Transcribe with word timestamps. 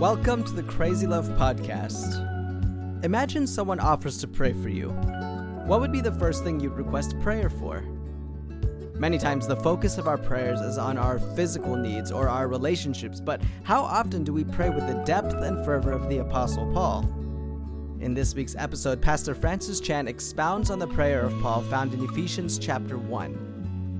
Welcome 0.00 0.42
to 0.42 0.52
the 0.52 0.64
Crazy 0.64 1.06
Love 1.06 1.28
Podcast. 1.38 3.04
Imagine 3.04 3.46
someone 3.46 3.78
offers 3.78 4.18
to 4.18 4.26
pray 4.26 4.52
for 4.52 4.68
you. 4.68 4.88
What 5.66 5.78
would 5.78 5.92
be 5.92 6.00
the 6.00 6.10
first 6.10 6.42
thing 6.42 6.58
you'd 6.58 6.72
request 6.72 7.18
prayer 7.20 7.48
for? 7.48 7.80
Many 8.98 9.18
times, 9.18 9.46
the 9.46 9.54
focus 9.54 9.96
of 9.96 10.08
our 10.08 10.18
prayers 10.18 10.60
is 10.60 10.78
on 10.78 10.98
our 10.98 11.20
physical 11.36 11.76
needs 11.76 12.10
or 12.10 12.28
our 12.28 12.48
relationships, 12.48 13.20
but 13.20 13.40
how 13.62 13.84
often 13.84 14.24
do 14.24 14.32
we 14.32 14.42
pray 14.42 14.68
with 14.68 14.84
the 14.88 15.00
depth 15.04 15.32
and 15.32 15.64
fervor 15.64 15.92
of 15.92 16.08
the 16.08 16.18
Apostle 16.18 16.72
Paul? 16.72 17.02
In 18.00 18.14
this 18.14 18.34
week's 18.34 18.56
episode, 18.56 19.00
Pastor 19.00 19.32
Francis 19.32 19.78
Chan 19.78 20.08
expounds 20.08 20.70
on 20.70 20.80
the 20.80 20.88
prayer 20.88 21.22
of 21.22 21.40
Paul 21.40 21.62
found 21.62 21.94
in 21.94 22.04
Ephesians 22.04 22.58
chapter 22.58 22.98
1. 22.98 23.53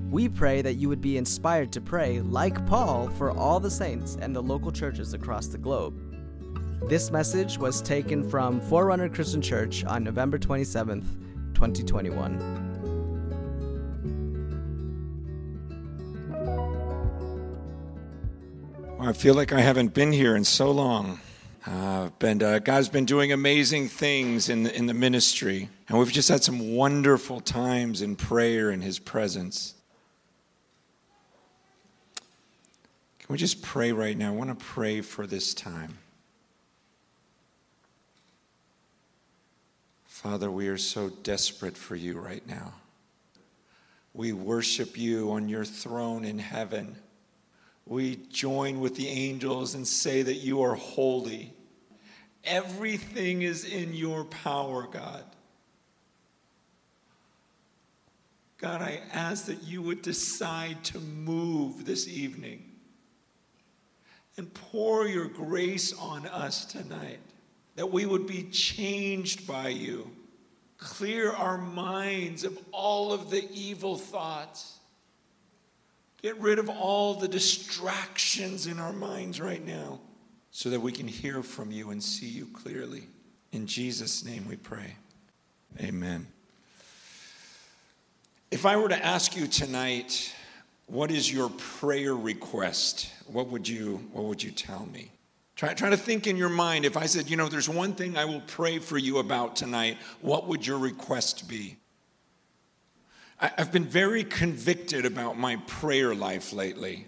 We 0.09 0.29
pray 0.29 0.61
that 0.61 0.75
you 0.75 0.87
would 0.89 1.01
be 1.01 1.17
inspired 1.17 1.71
to 1.73 1.81
pray, 1.81 2.21
like 2.21 2.65
Paul, 2.67 3.09
for 3.09 3.31
all 3.31 3.59
the 3.59 3.71
saints 3.71 4.17
and 4.21 4.35
the 4.35 4.43
local 4.43 4.71
churches 4.71 5.13
across 5.13 5.47
the 5.47 5.57
globe. 5.57 5.99
This 6.87 7.09
message 7.09 7.57
was 7.57 7.81
taken 7.81 8.29
from 8.29 8.61
Forerunner 8.61 9.09
Christian 9.09 9.41
Church 9.41 9.83
on 9.83 10.03
November 10.03 10.37
27th, 10.37 11.05
2021. 11.55 12.65
I 18.99 19.13
feel 19.13 19.33
like 19.33 19.51
I 19.51 19.61
haven't 19.61 19.95
been 19.95 20.11
here 20.11 20.35
in 20.35 20.43
so 20.43 20.69
long. 20.69 21.19
Uh, 21.65 22.09
and 22.21 22.43
uh, 22.43 22.59
God's 22.59 22.89
been 22.89 23.05
doing 23.05 23.31
amazing 23.31 23.87
things 23.87 24.49
in 24.49 24.63
the, 24.63 24.75
in 24.75 24.85
the 24.85 24.93
ministry, 24.93 25.69
and 25.89 25.97
we've 25.97 26.11
just 26.11 26.29
had 26.29 26.43
some 26.43 26.75
wonderful 26.75 27.41
times 27.41 28.03
in 28.03 28.15
prayer 28.15 28.69
in 28.69 28.81
His 28.81 28.99
presence. 28.99 29.73
Can 33.25 33.33
we 33.33 33.39
just 33.39 33.63
pray 33.63 33.91
right 33.91 34.15
now? 34.15 34.27
I 34.27 34.35
want 34.35 34.51
to 34.51 34.65
pray 34.65 35.01
for 35.01 35.25
this 35.25 35.55
time. 35.55 35.97
Father, 40.05 40.51
we 40.51 40.67
are 40.67 40.77
so 40.77 41.09
desperate 41.09 41.75
for 41.75 41.95
you 41.95 42.19
right 42.19 42.45
now. 42.47 42.73
We 44.13 44.31
worship 44.31 44.95
you 44.95 45.31
on 45.31 45.49
your 45.49 45.65
throne 45.65 46.23
in 46.23 46.37
heaven. 46.37 46.97
We 47.87 48.17
join 48.29 48.79
with 48.79 48.95
the 48.95 49.07
angels 49.07 49.73
and 49.73 49.87
say 49.87 50.21
that 50.21 50.35
you 50.35 50.61
are 50.61 50.75
holy. 50.75 51.51
Everything 52.43 53.41
is 53.41 53.65
in 53.65 53.95
your 53.95 54.25
power, 54.25 54.83
God. 54.83 55.23
God, 58.59 58.83
I 58.83 59.01
ask 59.11 59.45
that 59.45 59.63
you 59.63 59.81
would 59.81 60.03
decide 60.03 60.83
to 60.83 60.99
move 60.99 61.85
this 61.85 62.07
evening 62.07 62.73
and 64.37 64.53
pour 64.53 65.07
your 65.07 65.27
grace 65.27 65.93
on 65.97 66.25
us 66.27 66.65
tonight, 66.65 67.19
that 67.75 67.91
we 67.91 68.05
would 68.05 68.27
be 68.27 68.43
changed 68.43 69.47
by 69.47 69.69
you. 69.69 70.09
Clear 70.77 71.31
our 71.31 71.57
minds 71.57 72.43
of 72.43 72.57
all 72.71 73.13
of 73.13 73.29
the 73.29 73.47
evil 73.53 73.97
thoughts. 73.97 74.77
Get 76.21 76.37
rid 76.39 76.59
of 76.59 76.69
all 76.69 77.13
the 77.13 77.27
distractions 77.27 78.67
in 78.67 78.79
our 78.79 78.93
minds 78.93 79.39
right 79.39 79.65
now 79.65 79.99
so 80.51 80.69
that 80.69 80.79
we 80.79 80.91
can 80.91 81.07
hear 81.07 81.43
from 81.43 81.71
you 81.71 81.91
and 81.91 82.01
see 82.01 82.27
you 82.27 82.47
clearly. 82.47 83.03
In 83.51 83.67
Jesus' 83.67 84.25
name 84.25 84.47
we 84.47 84.55
pray. 84.55 84.95
Amen. 85.79 86.27
If 88.51 88.65
I 88.65 88.77
were 88.77 88.89
to 88.89 89.05
ask 89.05 89.35
you 89.35 89.47
tonight, 89.47 90.33
what 90.87 91.11
is 91.11 91.31
your 91.31 91.49
prayer 91.49 92.15
request? 92.15 93.11
What 93.27 93.47
would 93.47 93.67
you, 93.67 94.07
what 94.11 94.25
would 94.25 94.43
you 94.43 94.51
tell 94.51 94.85
me? 94.85 95.11
Try, 95.55 95.73
try 95.73 95.89
to 95.89 95.97
think 95.97 96.27
in 96.27 96.35
your 96.35 96.49
mind. 96.49 96.85
If 96.85 96.97
I 96.97 97.05
said, 97.05 97.29
you 97.29 97.37
know, 97.37 97.47
there's 97.47 97.69
one 97.69 97.93
thing 97.93 98.17
I 98.17 98.25
will 98.25 98.41
pray 98.41 98.79
for 98.79 98.97
you 98.97 99.19
about 99.19 99.55
tonight, 99.55 99.97
what 100.21 100.47
would 100.47 100.67
your 100.67 100.77
request 100.77 101.47
be? 101.47 101.77
I, 103.39 103.51
I've 103.57 103.71
been 103.71 103.85
very 103.85 104.23
convicted 104.23 105.05
about 105.05 105.37
my 105.37 105.55
prayer 105.67 106.13
life 106.13 106.51
lately. 106.51 107.07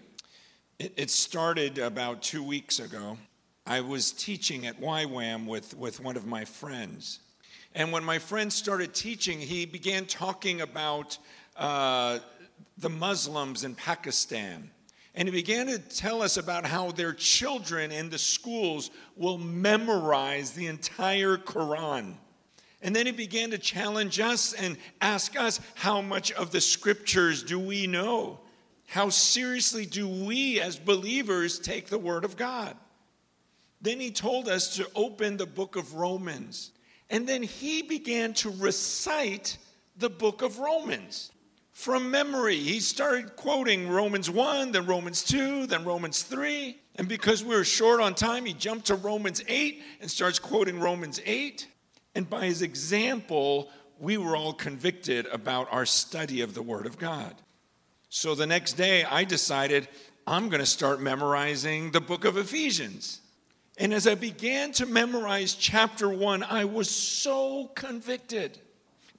It, 0.79 0.93
it 0.95 1.09
started 1.09 1.77
about 1.77 2.23
two 2.23 2.41
weeks 2.43 2.79
ago. 2.79 3.17
I 3.65 3.81
was 3.81 4.11
teaching 4.11 4.65
at 4.65 4.79
YWAM 4.79 5.45
with, 5.45 5.75
with 5.75 5.99
one 5.99 6.15
of 6.15 6.25
my 6.25 6.45
friends. 6.45 7.19
And 7.75 7.91
when 7.91 8.03
my 8.03 8.17
friend 8.17 8.51
started 8.51 8.93
teaching, 8.93 9.39
he 9.39 9.65
began 9.65 10.05
talking 10.05 10.61
about 10.61 11.17
uh, 11.57 12.19
the 12.77 12.89
Muslims 12.89 13.63
in 13.63 13.75
Pakistan. 13.75 14.69
And 15.15 15.27
he 15.27 15.31
began 15.31 15.65
to 15.65 15.79
tell 15.79 16.21
us 16.21 16.37
about 16.37 16.65
how 16.65 16.91
their 16.91 17.13
children 17.13 17.91
in 17.91 18.09
the 18.09 18.19
schools 18.19 18.91
will 19.15 19.39
memorize 19.39 20.51
the 20.51 20.67
entire 20.67 21.37
Quran. 21.37 22.13
And 22.83 22.95
then 22.95 23.07
he 23.07 23.11
began 23.11 23.49
to 23.49 23.57
challenge 23.57 24.19
us 24.19 24.53
and 24.53 24.77
ask 25.01 25.35
us 25.35 25.59
how 25.73 26.01
much 26.01 26.31
of 26.33 26.51
the 26.51 26.61
scriptures 26.61 27.41
do 27.41 27.57
we 27.59 27.87
know? 27.87 28.39
How 28.85 29.09
seriously 29.09 29.87
do 29.87 30.07
we 30.07 30.61
as 30.61 30.77
believers 30.77 31.57
take 31.57 31.87
the 31.87 31.97
word 31.97 32.23
of 32.23 32.37
God? 32.37 32.77
Then 33.81 33.99
he 33.99 34.11
told 34.11 34.47
us 34.47 34.75
to 34.75 34.87
open 34.95 35.37
the 35.37 35.47
book 35.47 35.75
of 35.75 35.95
Romans. 35.95 36.71
And 37.09 37.27
then 37.27 37.41
he 37.41 37.81
began 37.81 38.33
to 38.35 38.51
recite 38.51 39.57
the 39.97 40.09
book 40.09 40.43
of 40.43 40.59
Romans 40.59 41.31
from 41.77 42.09
memory. 42.09 42.57
He 42.57 42.79
started 42.79 43.35
quoting 43.35 43.87
Romans 43.87 44.31
1, 44.31 44.71
then 44.71 44.87
Romans 44.87 45.21
2, 45.21 45.67
then 45.67 45.85
Romans 45.85 46.23
3. 46.23 46.75
And 46.95 47.07
because 47.07 47.43
we 47.43 47.55
were 47.55 47.63
short 47.63 48.01
on 48.01 48.15
time, 48.15 48.45
he 48.45 48.53
jumped 48.53 48.87
to 48.87 48.95
Romans 48.95 49.43
8 49.47 49.83
and 50.01 50.09
starts 50.09 50.39
quoting 50.39 50.79
Romans 50.79 51.21
8. 51.23 51.67
And 52.15 52.27
by 52.27 52.45
his 52.45 52.63
example, 52.63 53.69
we 53.99 54.17
were 54.17 54.35
all 54.35 54.53
convicted 54.53 55.27
about 55.27 55.67
our 55.71 55.85
study 55.85 56.41
of 56.41 56.55
the 56.55 56.63
Word 56.63 56.87
of 56.87 56.97
God. 56.97 57.35
So 58.09 58.33
the 58.33 58.47
next 58.47 58.73
day, 58.73 59.03
I 59.03 59.23
decided 59.23 59.87
I'm 60.25 60.49
going 60.49 60.61
to 60.61 60.65
start 60.65 60.99
memorizing 60.99 61.91
the 61.91 62.01
book 62.01 62.25
of 62.25 62.37
Ephesians. 62.37 63.21
And 63.77 63.93
as 63.93 64.07
I 64.07 64.15
began 64.15 64.71
to 64.73 64.87
memorize 64.87 65.53
chapter 65.53 66.09
1, 66.09 66.41
I 66.41 66.65
was 66.65 66.89
so 66.89 67.67
convicted 67.75 68.59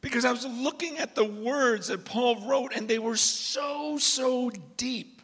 because 0.00 0.24
I 0.24 0.30
was 0.30 0.46
looking 0.46 0.98
at 0.98 1.14
the 1.14 1.24
words 1.24 1.88
that 1.88 2.04
Paul 2.04 2.46
wrote 2.46 2.72
and 2.74 2.88
they 2.88 2.98
were 2.98 3.16
so, 3.16 3.98
so 3.98 4.50
deep. 4.76 5.22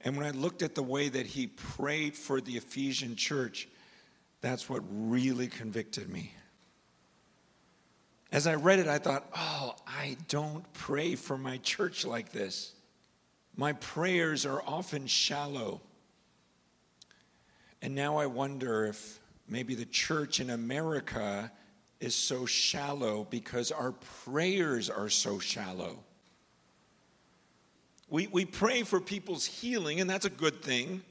And 0.00 0.16
when 0.16 0.26
I 0.26 0.30
looked 0.30 0.62
at 0.62 0.74
the 0.74 0.82
way 0.82 1.08
that 1.08 1.26
he 1.26 1.48
prayed 1.48 2.16
for 2.16 2.40
the 2.40 2.56
Ephesian 2.56 3.16
church, 3.16 3.68
that's 4.40 4.68
what 4.68 4.82
really 4.90 5.48
convicted 5.48 6.08
me. 6.08 6.32
As 8.30 8.46
I 8.46 8.54
read 8.54 8.78
it, 8.78 8.88
I 8.88 8.98
thought, 8.98 9.26
oh, 9.36 9.74
I 9.86 10.16
don't 10.28 10.70
pray 10.72 11.14
for 11.14 11.38
my 11.38 11.56
church 11.58 12.04
like 12.04 12.30
this. 12.30 12.72
My 13.56 13.72
prayers 13.72 14.44
are 14.44 14.62
often 14.66 15.06
shallow. 15.06 15.80
And 17.80 17.94
now 17.94 18.16
I 18.16 18.26
wonder 18.26 18.86
if 18.86 19.18
maybe 19.48 19.74
the 19.74 19.86
church 19.86 20.40
in 20.40 20.50
America 20.50 21.50
is 22.00 22.14
so 22.14 22.46
shallow 22.46 23.26
because 23.28 23.72
our 23.72 23.92
prayers 24.24 24.88
are 24.88 25.08
so 25.08 25.38
shallow. 25.38 25.98
We, 28.08 28.26
we 28.28 28.44
pray 28.44 28.84
for 28.84 29.00
people's 29.00 29.44
healing, 29.44 30.00
and 30.00 30.08
that's 30.08 30.24
a 30.24 30.30
good 30.30 30.62
thing. 30.62 31.02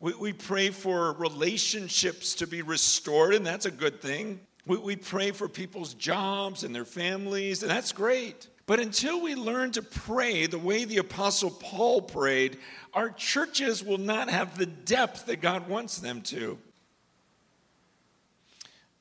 We, 0.00 0.14
we 0.14 0.32
pray 0.32 0.70
for 0.70 1.12
relationships 1.14 2.34
to 2.36 2.46
be 2.46 2.62
restored, 2.62 3.34
and 3.34 3.46
that's 3.46 3.66
a 3.66 3.70
good 3.70 4.00
thing. 4.00 4.40
We, 4.66 4.78
we 4.78 4.96
pray 4.96 5.32
for 5.32 5.48
people's 5.48 5.94
jobs 5.94 6.64
and 6.64 6.74
their 6.74 6.84
families, 6.84 7.62
and 7.62 7.70
that's 7.70 7.92
great. 7.92 8.48
But 8.66 8.80
until 8.80 9.22
we 9.22 9.34
learn 9.34 9.70
to 9.72 9.82
pray 9.82 10.46
the 10.46 10.58
way 10.58 10.84
the 10.84 10.98
Apostle 10.98 11.50
Paul 11.50 12.02
prayed, 12.02 12.58
our 12.94 13.10
churches 13.10 13.84
will 13.84 13.98
not 13.98 14.28
have 14.28 14.58
the 14.58 14.66
depth 14.66 15.26
that 15.26 15.40
God 15.40 15.68
wants 15.68 15.98
them 15.98 16.20
to. 16.22 16.58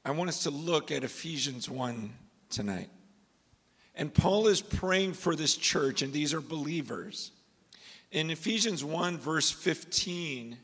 I 0.06 0.12
want 0.12 0.30
us 0.30 0.44
to 0.44 0.52
look 0.52 0.92
at 0.92 1.04
Ephesians 1.04 1.68
1 1.68 2.14
tonight. 2.52 2.90
And 3.96 4.14
Paul 4.14 4.48
is 4.48 4.62
praying 4.62 5.14
for 5.14 5.36
this 5.36 5.56
church, 5.56 6.04
and 6.04 6.14
these 6.14 6.32
are 6.32 6.42
believers. 6.42 7.32
In 8.12 8.30
Ephesians 8.30 8.84
1, 8.84 9.18
verse 9.18 9.50
15, 9.50 10.58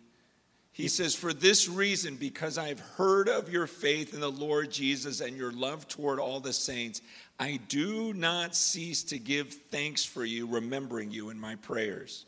he 0.74 0.88
says, 0.88 1.16
For 1.16 1.34
this 1.34 1.68
reason, 1.68 2.18
because 2.18 2.60
I 2.60 2.68
have 2.68 2.80
heard 2.80 3.30
of 3.30 3.50
your 3.50 3.66
faith 3.66 4.14
in 4.14 4.20
the 4.20 4.32
Lord 4.32 4.70
Jesus 4.70 5.22
and 5.22 5.36
your 5.36 5.52
love 5.52 5.88
toward 5.88 6.20
all 6.20 6.40
the 6.40 6.54
saints, 6.54 7.02
I 7.40 7.60
do 7.68 8.14
not 8.14 8.56
cease 8.56 9.02
to 9.06 9.18
give 9.18 9.54
thanks 9.72 10.06
for 10.06 10.24
you, 10.24 10.46
remembering 10.46 11.10
you 11.10 11.32
in 11.32 11.40
my 11.40 11.56
prayers. 11.56 12.26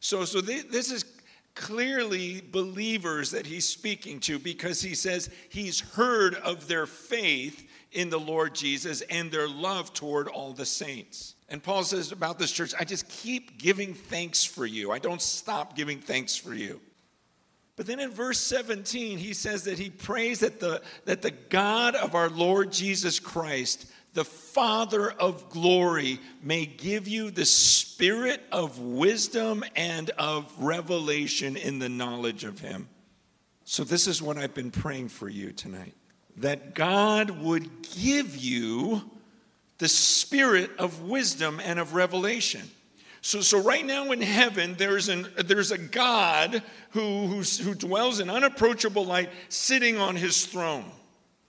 So, 0.00 0.24
so 0.24 0.40
this 0.40 0.90
is 0.90 1.04
clearly 1.54 2.42
believers 2.50 3.30
that 3.32 3.46
he's 3.46 3.68
speaking 3.68 4.20
to 4.20 4.38
because 4.38 4.80
he 4.80 4.94
says 4.94 5.30
he's 5.48 5.80
heard 5.80 6.34
of 6.36 6.66
their 6.68 6.86
faith 6.86 7.68
in 7.92 8.08
the 8.08 8.18
Lord 8.18 8.54
Jesus 8.54 9.02
and 9.02 9.30
their 9.30 9.48
love 9.48 9.92
toward 9.92 10.28
all 10.28 10.52
the 10.52 10.66
saints. 10.66 11.34
And 11.48 11.62
Paul 11.62 11.84
says 11.84 12.12
about 12.12 12.38
this 12.38 12.50
church, 12.50 12.74
I 12.78 12.84
just 12.84 13.08
keep 13.08 13.58
giving 13.58 13.92
thanks 13.92 14.44
for 14.44 14.64
you. 14.64 14.90
I 14.90 14.98
don't 14.98 15.20
stop 15.20 15.76
giving 15.76 15.98
thanks 15.98 16.34
for 16.34 16.54
you. 16.54 16.80
But 17.76 17.86
then 17.86 18.00
in 18.00 18.10
verse 18.10 18.38
17, 18.38 19.18
he 19.18 19.34
says 19.34 19.64
that 19.64 19.78
he 19.78 19.90
prays 19.90 20.40
that 20.40 20.60
the, 20.60 20.82
that 21.04 21.22
the 21.22 21.30
God 21.30 21.94
of 21.94 22.14
our 22.14 22.28
Lord 22.28 22.70
Jesus 22.72 23.18
Christ, 23.18 23.90
the 24.14 24.24
Father 24.24 25.10
of 25.10 25.48
glory, 25.48 26.20
may 26.42 26.66
give 26.66 27.08
you 27.08 27.30
the 27.30 27.46
spirit 27.46 28.42
of 28.52 28.78
wisdom 28.78 29.64
and 29.74 30.10
of 30.10 30.52
revelation 30.58 31.56
in 31.56 31.78
the 31.78 31.88
knowledge 31.88 32.44
of 32.44 32.60
him. 32.60 32.88
So, 33.64 33.84
this 33.84 34.06
is 34.06 34.20
what 34.20 34.36
I've 34.36 34.54
been 34.54 34.70
praying 34.70 35.08
for 35.08 35.28
you 35.28 35.52
tonight 35.52 35.94
that 36.38 36.74
God 36.74 37.30
would 37.30 37.68
give 37.94 38.36
you 38.36 39.02
the 39.78 39.88
spirit 39.88 40.70
of 40.78 41.02
wisdom 41.02 41.60
and 41.62 41.78
of 41.78 41.94
revelation. 41.94 42.70
So, 43.20 43.40
so 43.40 43.60
right 43.60 43.84
now 43.84 44.10
in 44.10 44.20
heaven, 44.20 44.74
there's, 44.76 45.08
an, 45.08 45.28
there's 45.36 45.70
a 45.70 45.78
God 45.78 46.62
who, 46.90 47.42
who 47.42 47.74
dwells 47.74 48.18
in 48.18 48.28
unapproachable 48.28 49.04
light 49.04 49.30
sitting 49.48 49.98
on 49.98 50.16
his 50.16 50.44
throne. 50.44 50.90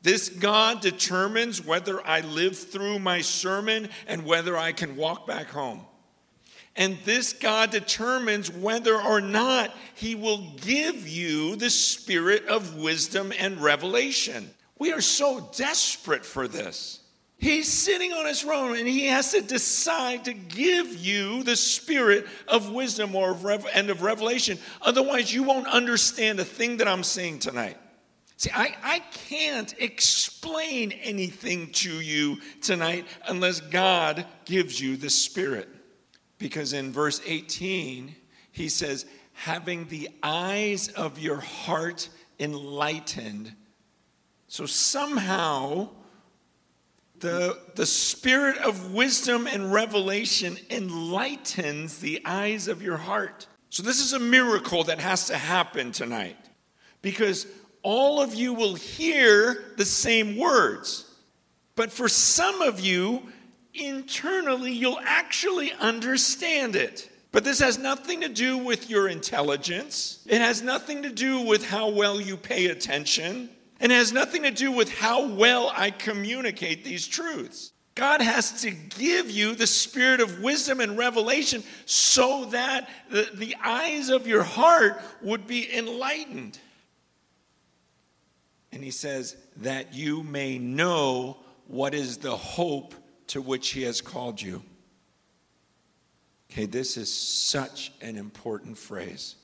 This 0.03 0.27
God 0.27 0.81
determines 0.81 1.65
whether 1.65 2.05
I 2.05 2.19
live 2.19 2.57
through 2.57 2.99
my 2.99 3.21
sermon 3.21 3.89
and 4.05 4.25
whether 4.25 4.57
I 4.57 4.73
can 4.73 4.97
walk 4.97 5.25
back 5.25 5.47
home. 5.47 5.85
And 6.75 6.97
this 7.05 7.33
God 7.33 7.71
determines 7.71 8.51
whether 8.51 8.99
or 9.01 9.21
not 9.21 9.73
he 9.95 10.15
will 10.15 10.51
give 10.61 11.07
you 11.07 11.55
the 11.55 11.69
spirit 11.69 12.45
of 12.47 12.75
wisdom 12.75 13.31
and 13.37 13.61
revelation. 13.61 14.49
We 14.77 14.91
are 14.91 15.01
so 15.01 15.49
desperate 15.55 16.25
for 16.25 16.47
this. 16.47 16.99
He's 17.37 17.71
sitting 17.71 18.11
on 18.11 18.25
his 18.25 18.41
throne 18.41 18.75
and 18.75 18.87
he 18.87 19.07
has 19.07 19.31
to 19.31 19.41
decide 19.41 20.25
to 20.25 20.33
give 20.33 20.95
you 20.95 21.43
the 21.43 21.55
spirit 21.55 22.25
of 22.47 22.71
wisdom 22.71 23.15
or 23.15 23.31
of 23.31 23.43
rev- 23.43 23.67
and 23.73 23.89
of 23.89 24.01
revelation. 24.01 24.57
Otherwise, 24.81 25.33
you 25.33 25.43
won't 25.43 25.67
understand 25.67 26.39
a 26.39 26.45
thing 26.45 26.77
that 26.77 26.87
I'm 26.87 27.03
saying 27.03 27.39
tonight. 27.39 27.77
See, 28.43 28.51
I, 28.53 28.75
I 28.83 28.99
can't 29.29 29.73
explain 29.79 30.91
anything 30.91 31.71
to 31.71 32.01
you 32.01 32.41
tonight 32.59 33.05
unless 33.25 33.61
God 33.61 34.25
gives 34.43 34.81
you 34.81 34.97
the 34.97 35.09
spirit. 35.09 35.69
Because 36.39 36.73
in 36.73 36.91
verse 36.91 37.21
18, 37.25 38.13
he 38.51 38.67
says, 38.67 39.05
having 39.31 39.87
the 39.87 40.09
eyes 40.21 40.89
of 40.89 41.19
your 41.19 41.39
heart 41.39 42.09
enlightened. 42.37 43.53
So 44.49 44.65
somehow, 44.65 45.91
the, 47.19 47.57
the 47.75 47.85
spirit 47.85 48.57
of 48.57 48.93
wisdom 48.93 49.47
and 49.47 49.71
revelation 49.71 50.57
enlightens 50.69 51.99
the 51.99 52.21
eyes 52.25 52.67
of 52.67 52.81
your 52.81 52.97
heart. 52.97 53.47
So, 53.69 53.83
this 53.83 54.01
is 54.01 54.11
a 54.11 54.19
miracle 54.19 54.83
that 54.83 54.99
has 54.99 55.27
to 55.27 55.37
happen 55.37 55.93
tonight 55.93 56.35
because 57.01 57.47
all 57.83 58.21
of 58.21 58.33
you 58.33 58.53
will 58.53 58.75
hear 58.75 59.63
the 59.77 59.85
same 59.85 60.37
words. 60.37 61.05
But 61.75 61.91
for 61.91 62.09
some 62.09 62.61
of 62.61 62.79
you, 62.79 63.23
internally, 63.73 64.71
you'll 64.71 64.99
actually 65.03 65.71
understand 65.73 66.75
it. 66.75 67.09
But 67.31 67.43
this 67.43 67.59
has 67.59 67.77
nothing 67.77 68.21
to 68.21 68.29
do 68.29 68.57
with 68.57 68.89
your 68.89 69.07
intelligence. 69.07 70.23
It 70.27 70.39
has 70.39 70.61
nothing 70.61 71.03
to 71.03 71.09
do 71.09 71.41
with 71.41 71.67
how 71.67 71.89
well 71.89 72.21
you 72.21 72.37
pay 72.37 72.67
attention 72.67 73.49
and 73.83 73.91
it 73.91 73.95
has 73.95 74.13
nothing 74.13 74.43
to 74.43 74.51
do 74.51 74.71
with 74.71 74.89
how 74.89 75.27
well 75.27 75.69
I 75.75 75.91
communicate 75.91 76.85
these 76.85 77.05
truths. 77.05 77.73
God 77.95 78.21
has 78.21 78.61
to 78.61 78.71
give 78.71 79.29
you 79.29 79.55
the 79.55 79.67
spirit 79.67 80.21
of 80.21 80.39
wisdom 80.39 80.79
and 80.79 80.97
revelation 80.97 81.63
so 81.85 82.45
that 82.45 82.89
the, 83.11 83.29
the 83.33 83.57
eyes 83.61 84.09
of 84.09 84.25
your 84.25 84.41
heart 84.41 85.01
would 85.21 85.45
be 85.47 85.71
enlightened. 85.75 86.57
And 88.73 88.83
he 88.83 88.91
says, 88.91 89.37
that 89.57 89.93
you 89.93 90.23
may 90.23 90.57
know 90.57 91.37
what 91.67 91.93
is 91.93 92.17
the 92.17 92.35
hope 92.35 92.93
to 93.27 93.41
which 93.41 93.69
he 93.69 93.83
has 93.83 94.01
called 94.01 94.41
you. 94.41 94.61
Okay, 96.51 96.65
this 96.65 96.97
is 96.97 97.11
such 97.11 97.93
an 98.01 98.17
important 98.17 98.77
phrase. 98.77 99.35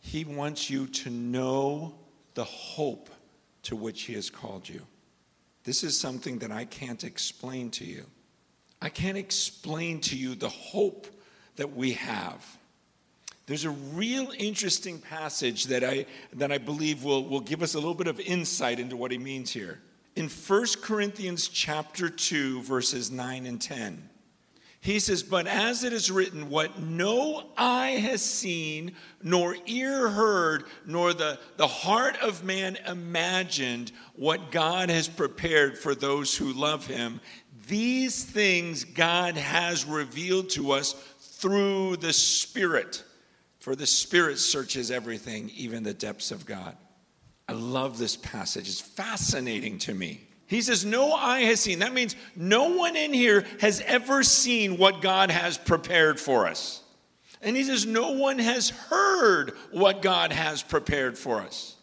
He 0.00 0.24
wants 0.24 0.70
you 0.70 0.86
to 0.86 1.10
know 1.10 1.96
the 2.34 2.44
hope 2.44 3.10
to 3.64 3.74
which 3.74 4.02
He 4.02 4.14
has 4.14 4.30
called 4.30 4.68
you. 4.68 4.82
This 5.64 5.82
is 5.82 5.98
something 5.98 6.38
that 6.38 6.52
I 6.52 6.64
can't 6.64 7.02
explain 7.02 7.70
to 7.72 7.84
you. 7.84 8.04
I 8.80 8.88
can't 8.88 9.18
explain 9.18 10.00
to 10.02 10.16
you 10.16 10.36
the 10.36 10.48
hope 10.48 11.08
that 11.56 11.74
we 11.74 11.94
have. 11.94 12.58
There's 13.46 13.64
a 13.64 13.70
real 13.70 14.32
interesting 14.36 14.98
passage 14.98 15.64
that 15.64 15.84
I, 15.84 16.06
that 16.32 16.50
I 16.50 16.58
believe 16.58 17.04
will, 17.04 17.24
will 17.24 17.40
give 17.40 17.62
us 17.62 17.74
a 17.74 17.78
little 17.78 17.94
bit 17.94 18.08
of 18.08 18.18
insight 18.18 18.80
into 18.80 18.96
what 18.96 19.12
he 19.12 19.18
means 19.18 19.52
here. 19.52 19.80
In 20.16 20.28
1 20.28 20.66
Corinthians 20.82 21.46
chapter 21.46 22.08
2, 22.08 22.62
verses 22.62 23.10
9 23.10 23.46
and 23.46 23.60
10, 23.60 24.08
he 24.80 24.98
says, 24.98 25.22
But 25.22 25.46
as 25.46 25.84
it 25.84 25.92
is 25.92 26.10
written, 26.10 26.48
what 26.48 26.80
no 26.80 27.44
eye 27.56 27.98
has 28.00 28.22
seen, 28.22 28.94
nor 29.22 29.56
ear 29.66 30.08
heard, 30.08 30.64
nor 30.84 31.12
the, 31.12 31.38
the 31.56 31.66
heart 31.66 32.16
of 32.22 32.44
man 32.44 32.78
imagined, 32.86 33.92
what 34.14 34.50
God 34.50 34.88
has 34.88 35.08
prepared 35.08 35.78
for 35.78 35.94
those 35.94 36.36
who 36.36 36.52
love 36.52 36.86
him, 36.86 37.20
these 37.68 38.24
things 38.24 38.84
God 38.84 39.36
has 39.36 39.84
revealed 39.84 40.50
to 40.50 40.72
us 40.72 40.92
through 41.20 41.96
the 41.96 42.12
Spirit. 42.12 43.02
For 43.66 43.74
the 43.74 43.84
Spirit 43.84 44.38
searches 44.38 44.92
everything, 44.92 45.50
even 45.56 45.82
the 45.82 45.92
depths 45.92 46.30
of 46.30 46.46
God. 46.46 46.76
I 47.48 47.52
love 47.54 47.98
this 47.98 48.14
passage. 48.14 48.68
It's 48.68 48.80
fascinating 48.80 49.78
to 49.78 49.92
me. 49.92 50.20
He 50.46 50.62
says, 50.62 50.84
No 50.84 51.12
eye 51.12 51.40
has 51.40 51.58
seen. 51.58 51.80
That 51.80 51.92
means 51.92 52.14
no 52.36 52.76
one 52.76 52.94
in 52.94 53.12
here 53.12 53.44
has 53.58 53.80
ever 53.80 54.22
seen 54.22 54.78
what 54.78 55.02
God 55.02 55.32
has 55.32 55.58
prepared 55.58 56.20
for 56.20 56.46
us. 56.46 56.80
And 57.42 57.56
he 57.56 57.64
says, 57.64 57.86
No 57.86 58.12
one 58.12 58.38
has 58.38 58.70
heard 58.70 59.54
what 59.72 60.00
God 60.00 60.30
has 60.30 60.62
prepared 60.62 61.18
for 61.18 61.40
us. 61.40 61.74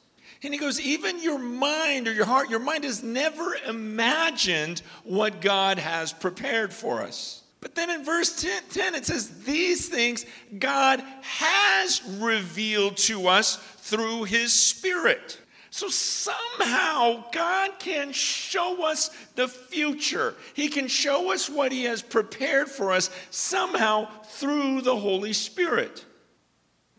And 0.42 0.54
he 0.54 0.62
goes, 0.62 0.80
Even 0.80 1.22
your 1.22 1.38
mind 1.38 2.08
or 2.08 2.14
your 2.14 2.24
heart, 2.24 2.50
your 2.50 2.62
mind 2.62 2.86
has 2.86 3.04
never 3.04 3.58
imagined 3.68 4.82
what 5.04 5.42
God 5.42 5.80
has 5.80 6.14
prepared 6.14 6.72
for 6.72 7.02
us. 7.02 7.43
But 7.64 7.76
then 7.76 7.90
in 7.90 8.04
verse 8.04 8.42
10, 8.42 8.64
10, 8.72 8.96
it 8.96 9.06
says, 9.06 9.46
These 9.46 9.88
things 9.88 10.26
God 10.60 11.02
has 11.22 12.02
revealed 12.20 12.98
to 12.98 13.30
us 13.30 13.56
through 13.56 14.26
his 14.26 14.52
Spirit. 14.52 15.40
So 15.70 15.88
somehow 15.88 17.24
God 17.32 17.80
can 17.80 18.12
show 18.12 18.86
us 18.86 19.12
the 19.36 19.48
future. 19.48 20.36
He 20.54 20.68
can 20.68 20.90
show 20.90 21.32
us 21.32 21.50
what 21.50 21.72
He 21.72 21.86
has 21.86 22.02
prepared 22.02 22.68
for 22.68 22.92
us 22.92 23.10
somehow 23.32 24.10
through 24.26 24.82
the 24.82 24.98
Holy 24.98 25.32
Spirit. 25.32 26.06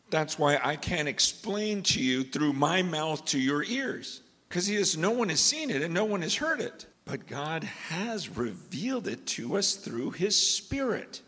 That's 0.08 0.38
why 0.38 0.58
I 0.64 0.76
can't 0.76 1.08
explain 1.08 1.82
to 1.82 2.02
you 2.02 2.24
through 2.24 2.54
my 2.54 2.82
mouth 2.82 3.22
to 3.26 3.38
your 3.38 3.62
ears. 3.62 4.22
Because 4.48 4.96
no 4.96 5.10
one 5.10 5.28
has 5.28 5.40
seen 5.40 5.68
it 5.68 5.82
and 5.82 5.92
no 5.92 6.06
one 6.06 6.22
has 6.22 6.34
heard 6.34 6.60
it. 6.60 6.86
But 7.04 7.26
God 7.26 7.64
has 7.64 8.37
revealed 8.37 9.06
it 9.08 9.26
to 9.26 9.56
us 9.56 9.75
through 9.75 10.12
his 10.12 10.34
Spirit. 10.37 11.20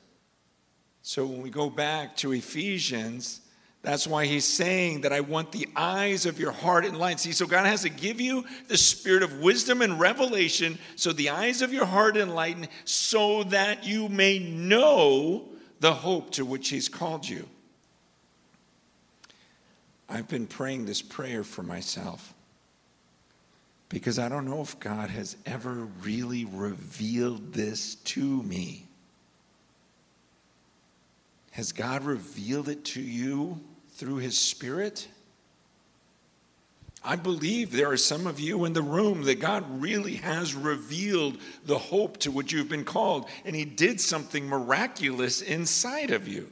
So 1.02 1.26
when 1.26 1.42
we 1.42 1.50
go 1.50 1.70
back 1.70 2.16
to 2.16 2.32
Ephesians, 2.32 3.40
that's 3.82 4.06
why 4.06 4.26
he's 4.26 4.44
saying 4.44 5.02
that 5.02 5.12
I 5.12 5.20
want 5.20 5.52
the 5.52 5.68
eyes 5.76 6.26
of 6.26 6.40
your 6.40 6.50
heart 6.50 6.84
enlightened. 6.84 7.20
See, 7.20 7.30
so 7.30 7.46
God 7.46 7.66
has 7.66 7.82
to 7.82 7.88
give 7.88 8.20
you 8.20 8.44
the 8.66 8.76
spirit 8.76 9.22
of 9.22 9.38
wisdom 9.38 9.80
and 9.80 10.00
revelation, 10.00 10.76
so 10.96 11.12
the 11.12 11.30
eyes 11.30 11.62
of 11.62 11.72
your 11.72 11.84
heart 11.84 12.16
enlightened, 12.16 12.68
so 12.84 13.44
that 13.44 13.86
you 13.86 14.08
may 14.08 14.40
know 14.40 15.44
the 15.78 15.94
hope 15.94 16.32
to 16.32 16.44
which 16.44 16.70
he's 16.70 16.88
called 16.88 17.28
you. 17.28 17.48
I've 20.08 20.26
been 20.26 20.48
praying 20.48 20.86
this 20.86 21.02
prayer 21.02 21.44
for 21.44 21.62
myself 21.62 22.34
because 23.88 24.18
I 24.18 24.28
don't 24.28 24.44
know 24.44 24.60
if 24.60 24.78
God 24.80 25.10
has 25.10 25.36
ever 25.46 25.88
really 26.02 26.44
revealed 26.44 27.52
this 27.52 27.96
to 27.96 28.42
me. 28.42 28.86
Has 31.52 31.72
God 31.72 32.04
revealed 32.04 32.68
it 32.68 32.84
to 32.86 33.00
you? 33.00 33.60
through 33.96 34.16
his 34.16 34.38
spirit? 34.38 35.08
I 37.02 37.16
believe 37.16 37.72
there 37.72 37.90
are 37.90 37.96
some 37.96 38.26
of 38.26 38.40
you 38.40 38.64
in 38.64 38.72
the 38.72 38.82
room 38.82 39.22
that 39.24 39.40
God 39.40 39.64
really 39.80 40.16
has 40.16 40.54
revealed 40.54 41.38
the 41.64 41.78
hope 41.78 42.18
to 42.18 42.30
which 42.30 42.52
you've 42.52 42.68
been 42.68 42.84
called, 42.84 43.28
and 43.44 43.54
He 43.54 43.64
did 43.64 44.00
something 44.00 44.48
miraculous 44.48 45.40
inside 45.40 46.10
of 46.10 46.26
you. 46.26 46.50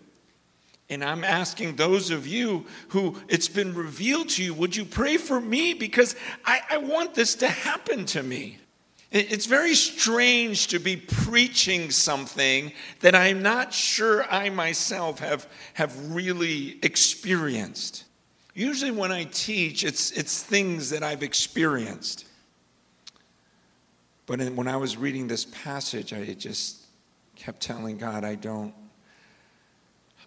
And 0.90 1.02
I'm 1.02 1.24
asking 1.24 1.76
those 1.76 2.10
of 2.10 2.26
you 2.26 2.66
who 2.88 3.16
it's 3.28 3.48
been 3.48 3.74
revealed 3.74 4.28
to 4.30 4.44
you, 4.44 4.52
would 4.54 4.76
you 4.76 4.84
pray 4.84 5.16
for 5.16 5.40
me? 5.40 5.72
Because 5.72 6.14
I, 6.44 6.60
I 6.70 6.76
want 6.78 7.14
this 7.14 7.34
to 7.36 7.48
happen 7.48 8.04
to 8.06 8.22
me. 8.22 8.58
It's 9.10 9.46
very 9.46 9.76
strange 9.76 10.66
to 10.68 10.80
be 10.80 10.96
preaching 10.96 11.92
something 11.92 12.72
that 13.00 13.14
I'm 13.14 13.42
not 13.42 13.72
sure 13.72 14.24
I 14.28 14.50
myself 14.50 15.20
have, 15.20 15.46
have 15.74 16.12
really 16.12 16.80
experienced. 16.82 18.04
Usually, 18.54 18.90
when 18.90 19.12
I 19.12 19.24
teach, 19.24 19.84
it's, 19.84 20.10
it's 20.10 20.42
things 20.42 20.90
that 20.90 21.04
I've 21.04 21.22
experienced. 21.22 22.26
But 24.26 24.40
when 24.40 24.66
I 24.66 24.76
was 24.76 24.96
reading 24.96 25.28
this 25.28 25.44
passage, 25.44 26.12
I 26.12 26.24
just 26.34 26.84
kept 27.36 27.60
telling 27.60 27.98
God, 27.98 28.24
I 28.24 28.34
don't, 28.34 28.74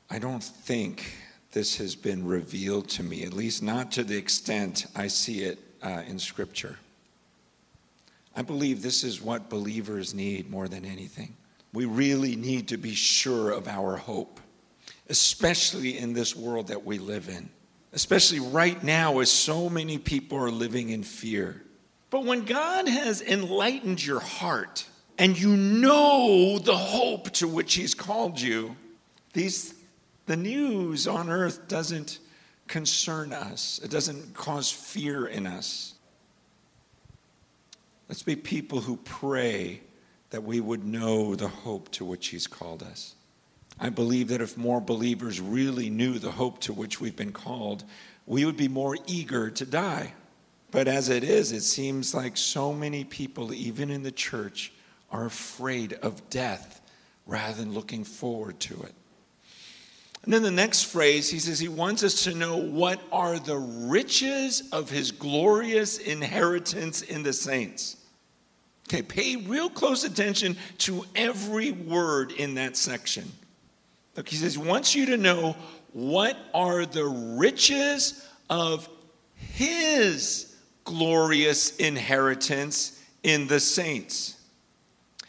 I 0.09 0.19
don't 0.19 0.43
think 0.43 1.03
this 1.51 1.77
has 1.77 1.95
been 1.95 2.25
revealed 2.25 2.87
to 2.89 3.03
me, 3.03 3.23
at 3.23 3.33
least 3.33 3.61
not 3.61 3.91
to 3.93 4.03
the 4.03 4.17
extent 4.17 4.85
I 4.95 5.07
see 5.07 5.41
it 5.43 5.59
uh, 5.81 6.03
in 6.07 6.17
Scripture. 6.17 6.77
I 8.35 8.41
believe 8.41 8.81
this 8.81 9.03
is 9.03 9.21
what 9.21 9.49
believers 9.49 10.13
need 10.13 10.49
more 10.49 10.67
than 10.67 10.85
anything. 10.85 11.35
We 11.73 11.85
really 11.85 12.35
need 12.35 12.69
to 12.69 12.77
be 12.77 12.93
sure 12.93 13.51
of 13.51 13.67
our 13.67 13.97
hope, 13.97 14.39
especially 15.09 15.97
in 15.97 16.13
this 16.13 16.35
world 16.35 16.67
that 16.67 16.85
we 16.85 16.99
live 16.99 17.27
in, 17.27 17.49
especially 17.93 18.39
right 18.39 18.81
now 18.83 19.19
as 19.19 19.31
so 19.31 19.69
many 19.69 19.97
people 19.97 20.37
are 20.37 20.51
living 20.51 20.89
in 20.89 21.03
fear. 21.03 21.63
But 22.09 22.23
when 22.23 22.45
God 22.45 22.87
has 22.87 23.21
enlightened 23.21 24.05
your 24.05 24.21
heart 24.21 24.85
and 25.17 25.37
you 25.37 25.57
know 25.57 26.59
the 26.59 26.77
hope 26.77 27.31
to 27.31 27.47
which 27.47 27.73
He's 27.73 27.93
called 27.93 28.39
you, 28.39 28.75
these, 29.33 29.73
the 30.27 30.37
news 30.37 31.07
on 31.07 31.29
earth 31.29 31.67
doesn't 31.67 32.19
concern 32.67 33.33
us, 33.33 33.79
it 33.83 33.89
doesn't 33.89 34.33
cause 34.33 34.71
fear 34.71 35.25
in 35.25 35.47
us. 35.47 35.95
Let's 38.07 38.23
be 38.23 38.35
people 38.35 38.81
who 38.81 38.97
pray 38.97 39.81
that 40.29 40.43
we 40.43 40.59
would 40.59 40.85
know 40.85 41.35
the 41.35 41.47
hope 41.47 41.89
to 41.93 42.05
which 42.05 42.27
He's 42.27 42.47
called 42.47 42.83
us. 42.83 43.15
I 43.79 43.89
believe 43.89 44.29
that 44.29 44.41
if 44.41 44.57
more 44.57 44.81
believers 44.81 45.39
really 45.39 45.89
knew 45.89 46.19
the 46.19 46.31
hope 46.31 46.59
to 46.61 46.73
which 46.73 46.99
we've 46.99 47.15
been 47.15 47.31
called, 47.31 47.83
we 48.25 48.43
would 48.43 48.57
be 48.57 48.67
more 48.67 48.97
eager 49.07 49.49
to 49.49 49.65
die. 49.65 50.13
But 50.71 50.87
as 50.87 51.09
it 51.09 51.23
is, 51.23 51.51
it 51.51 51.61
seems 51.61 52.13
like 52.13 52.35
so 52.35 52.73
many 52.73 53.03
people, 53.03 53.53
even 53.53 53.89
in 53.89 54.03
the 54.03 54.11
church, 54.11 54.73
are 55.11 55.25
afraid 55.25 55.93
of 55.93 56.29
death 56.29 56.81
rather 57.25 57.61
than 57.61 57.73
looking 57.73 58.03
forward 58.03 58.59
to 58.61 58.81
it. 58.83 58.93
And 60.27 60.33
then 60.33 60.43
the 60.43 60.51
next 60.51 60.83
phrase, 60.83 61.29
he 61.29 61.39
says 61.39 61.57
he 61.57 61.69
wants 61.69 62.03
us 62.03 62.25
to 62.25 62.35
know 62.35 62.57
what 62.57 62.99
are 63.13 63.39
the 63.39 63.55
riches 63.55 64.67
of 64.73 64.89
his 64.89 65.09
glorious 65.09 65.99
inheritance 65.99 67.01
in 67.01 67.23
the 67.23 67.31
saints. 67.31 67.95
Okay, 68.89 69.01
pay 69.01 69.37
real 69.37 69.69
close 69.69 70.03
attention 70.03 70.57
to 70.79 71.05
every 71.15 71.71
word 71.71 72.33
in 72.33 72.55
that 72.55 72.75
section. 72.75 73.31
Look, 74.17 74.27
he 74.27 74.35
says 74.35 74.55
he 74.55 74.61
wants 74.61 74.93
you 74.93 75.05
to 75.05 75.15
know 75.15 75.55
what 75.93 76.37
are 76.53 76.85
the 76.85 77.05
riches 77.05 78.27
of 78.49 78.89
his 79.33 80.57
glorious 80.83 81.77
inheritance 81.77 83.01
in 83.23 83.47
the 83.47 83.61
saints. 83.61 84.36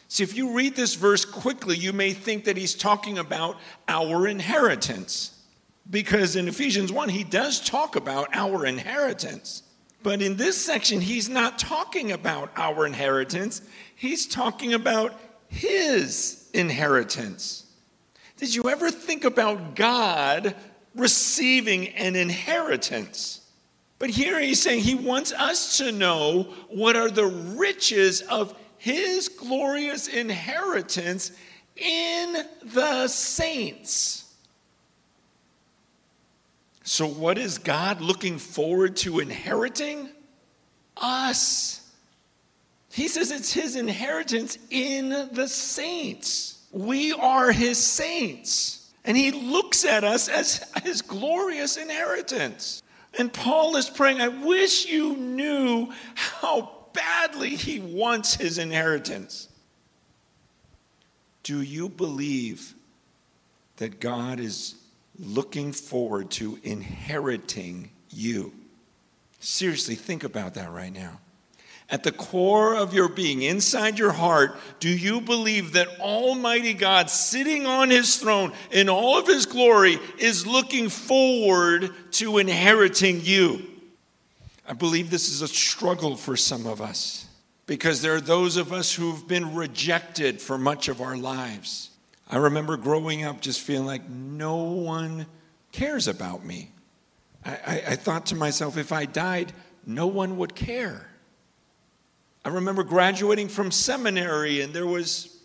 See, 0.09 0.23
if 0.23 0.35
you 0.35 0.53
read 0.53 0.75
this 0.75 0.95
verse 0.95 1.23
quickly, 1.23 1.77
you 1.77 1.93
may 1.93 2.13
think 2.13 2.45
that 2.45 2.57
he's 2.57 2.73
talking 2.73 3.19
about 3.19 3.57
our 3.87 4.27
inheritance. 4.27 5.39
Because 5.87 6.35
in 6.35 6.47
Ephesians 6.47 6.91
1, 6.91 7.09
he 7.09 7.23
does 7.23 7.61
talk 7.61 7.95
about 7.95 8.27
our 8.33 8.65
inheritance. 8.65 9.61
But 10.01 10.23
in 10.23 10.35
this 10.35 10.59
section, 10.59 10.99
he's 10.99 11.29
not 11.29 11.59
talking 11.59 12.11
about 12.11 12.51
our 12.55 12.87
inheritance, 12.87 13.61
he's 13.95 14.25
talking 14.25 14.73
about 14.73 15.13
his 15.47 16.49
inheritance. 16.53 17.65
Did 18.37 18.55
you 18.55 18.69
ever 18.69 18.89
think 18.89 19.25
about 19.25 19.75
God 19.75 20.55
receiving 20.95 21.89
an 21.89 22.15
inheritance? 22.15 23.41
But 23.99 24.09
here 24.09 24.39
he's 24.39 24.61
saying 24.61 24.79
he 24.79 24.95
wants 24.95 25.33
us 25.33 25.77
to 25.77 25.91
know 25.91 26.43
what 26.69 26.95
are 26.95 27.11
the 27.11 27.27
riches 27.27 28.21
of 28.21 28.55
his 28.79 29.27
glorious 29.27 30.07
inheritance 30.07 31.31
in 31.75 32.37
the 32.63 33.07
saints. 33.07 34.33
So, 36.83 37.05
what 37.05 37.37
is 37.37 37.59
God 37.59 38.01
looking 38.01 38.39
forward 38.39 38.95
to 38.97 39.19
inheriting? 39.19 40.09
Us. 40.97 41.87
He 42.91 43.07
says 43.07 43.31
it's 43.31 43.53
his 43.53 43.75
inheritance 43.75 44.57
in 44.71 45.09
the 45.31 45.47
saints. 45.47 46.65
We 46.71 47.13
are 47.13 47.51
his 47.51 47.77
saints. 47.77 48.91
And 49.05 49.15
he 49.15 49.31
looks 49.31 49.85
at 49.85 50.03
us 50.03 50.27
as 50.27 50.69
his 50.83 51.01
glorious 51.01 51.77
inheritance. 51.77 52.81
And 53.17 53.31
Paul 53.31 53.75
is 53.75 53.89
praying, 53.89 54.21
I 54.21 54.27
wish 54.27 54.85
you 54.87 55.15
knew 55.15 55.91
how 56.15 56.78
badly 56.99 57.55
he 57.55 57.79
wants 57.79 58.35
his 58.35 58.57
inheritance. 58.57 59.47
Do 61.43 61.61
you 61.61 61.89
believe 61.89 62.73
that 63.77 63.99
God 63.99 64.39
is 64.39 64.75
looking 65.19 65.71
forward 65.71 66.31
to 66.31 66.59
inheriting 66.63 67.91
you. 68.09 68.53
Seriously, 69.39 69.95
think 69.95 70.23
about 70.23 70.55
that 70.55 70.71
right 70.71 70.93
now. 70.93 71.19
At 71.89 72.03
the 72.03 72.11
core 72.11 72.75
of 72.75 72.93
your 72.93 73.09
being, 73.09 73.41
inside 73.41 73.97
your 73.97 74.11
heart, 74.11 74.55
do 74.79 74.89
you 74.89 75.21
believe 75.21 75.73
that 75.73 75.87
Almighty 75.99 76.73
God, 76.73 77.09
sitting 77.09 77.65
on 77.65 77.89
his 77.89 78.17
throne 78.17 78.53
in 78.71 78.89
all 78.89 79.17
of 79.17 79.25
his 79.25 79.47
glory, 79.47 79.97
is 80.19 80.45
looking 80.45 80.89
forward 80.89 81.91
to 82.11 82.37
inheriting 82.37 83.21
you? 83.23 83.65
I 84.69 84.73
believe 84.73 85.09
this 85.09 85.29
is 85.29 85.41
a 85.41 85.47
struggle 85.47 86.15
for 86.15 86.37
some 86.37 86.67
of 86.67 86.79
us 86.79 87.25
because 87.65 88.03
there 88.03 88.13
are 88.13 88.21
those 88.21 88.55
of 88.55 88.71
us 88.71 88.93
who've 88.93 89.27
been 89.27 89.55
rejected 89.55 90.39
for 90.39 90.59
much 90.59 90.89
of 90.89 91.01
our 91.01 91.17
lives. 91.17 91.89
I 92.29 92.37
remember 92.37 92.77
growing 92.77 93.23
up 93.23 93.41
just 93.41 93.61
feeling 93.61 93.87
like 93.87 94.07
no 94.07 94.57
one 94.57 95.25
cares 95.71 96.07
about 96.07 96.45
me. 96.45 96.71
I, 97.43 97.51
I, 97.51 97.83
I, 97.87 97.95
thought 97.95 98.27
to 98.27 98.35
myself, 98.35 98.77
if 98.77 98.91
I 98.91 99.05
died, 99.05 99.53
no 99.87 100.05
one 100.05 100.37
would 100.37 100.53
care. 100.53 101.09
I 102.45 102.49
remember 102.49 102.83
graduating 102.83 103.47
from 103.47 103.71
seminary 103.71 104.61
and 104.61 104.71
there 104.71 104.85
was 104.85 105.35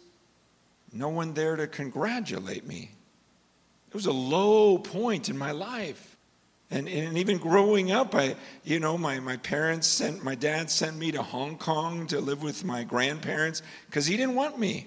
no 0.92 1.08
one 1.08 1.32
there 1.32 1.56
to 1.56 1.66
congratulate 1.66 2.66
me. 2.66 2.90
It 3.88 3.94
was 3.94 4.04
a 4.04 4.12
low 4.12 4.76
point 4.76 5.30
in 5.30 5.38
my 5.38 5.52
life. 5.52 6.13
And, 6.70 6.88
and 6.88 7.18
even 7.18 7.38
growing 7.38 7.92
up, 7.92 8.14
I, 8.14 8.36
you 8.64 8.80
know, 8.80 8.96
my, 8.98 9.20
my 9.20 9.36
parents 9.36 9.86
sent, 9.86 10.24
my 10.24 10.34
dad 10.34 10.70
sent 10.70 10.96
me 10.96 11.12
to 11.12 11.22
Hong 11.22 11.56
Kong 11.56 12.06
to 12.08 12.20
live 12.20 12.42
with 12.42 12.64
my 12.64 12.84
grandparents 12.84 13.62
because 13.86 14.06
he 14.06 14.16
didn't 14.16 14.34
want 14.34 14.58
me. 14.58 14.86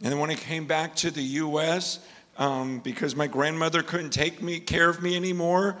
And 0.00 0.12
then 0.12 0.18
when 0.18 0.30
I 0.30 0.34
came 0.34 0.66
back 0.66 0.96
to 0.96 1.10
the 1.10 1.22
U.S., 1.22 1.98
um, 2.38 2.78
because 2.80 3.14
my 3.14 3.26
grandmother 3.26 3.82
couldn't 3.82 4.10
take 4.10 4.40
me 4.40 4.58
care 4.58 4.88
of 4.88 5.02
me 5.02 5.16
anymore, 5.16 5.76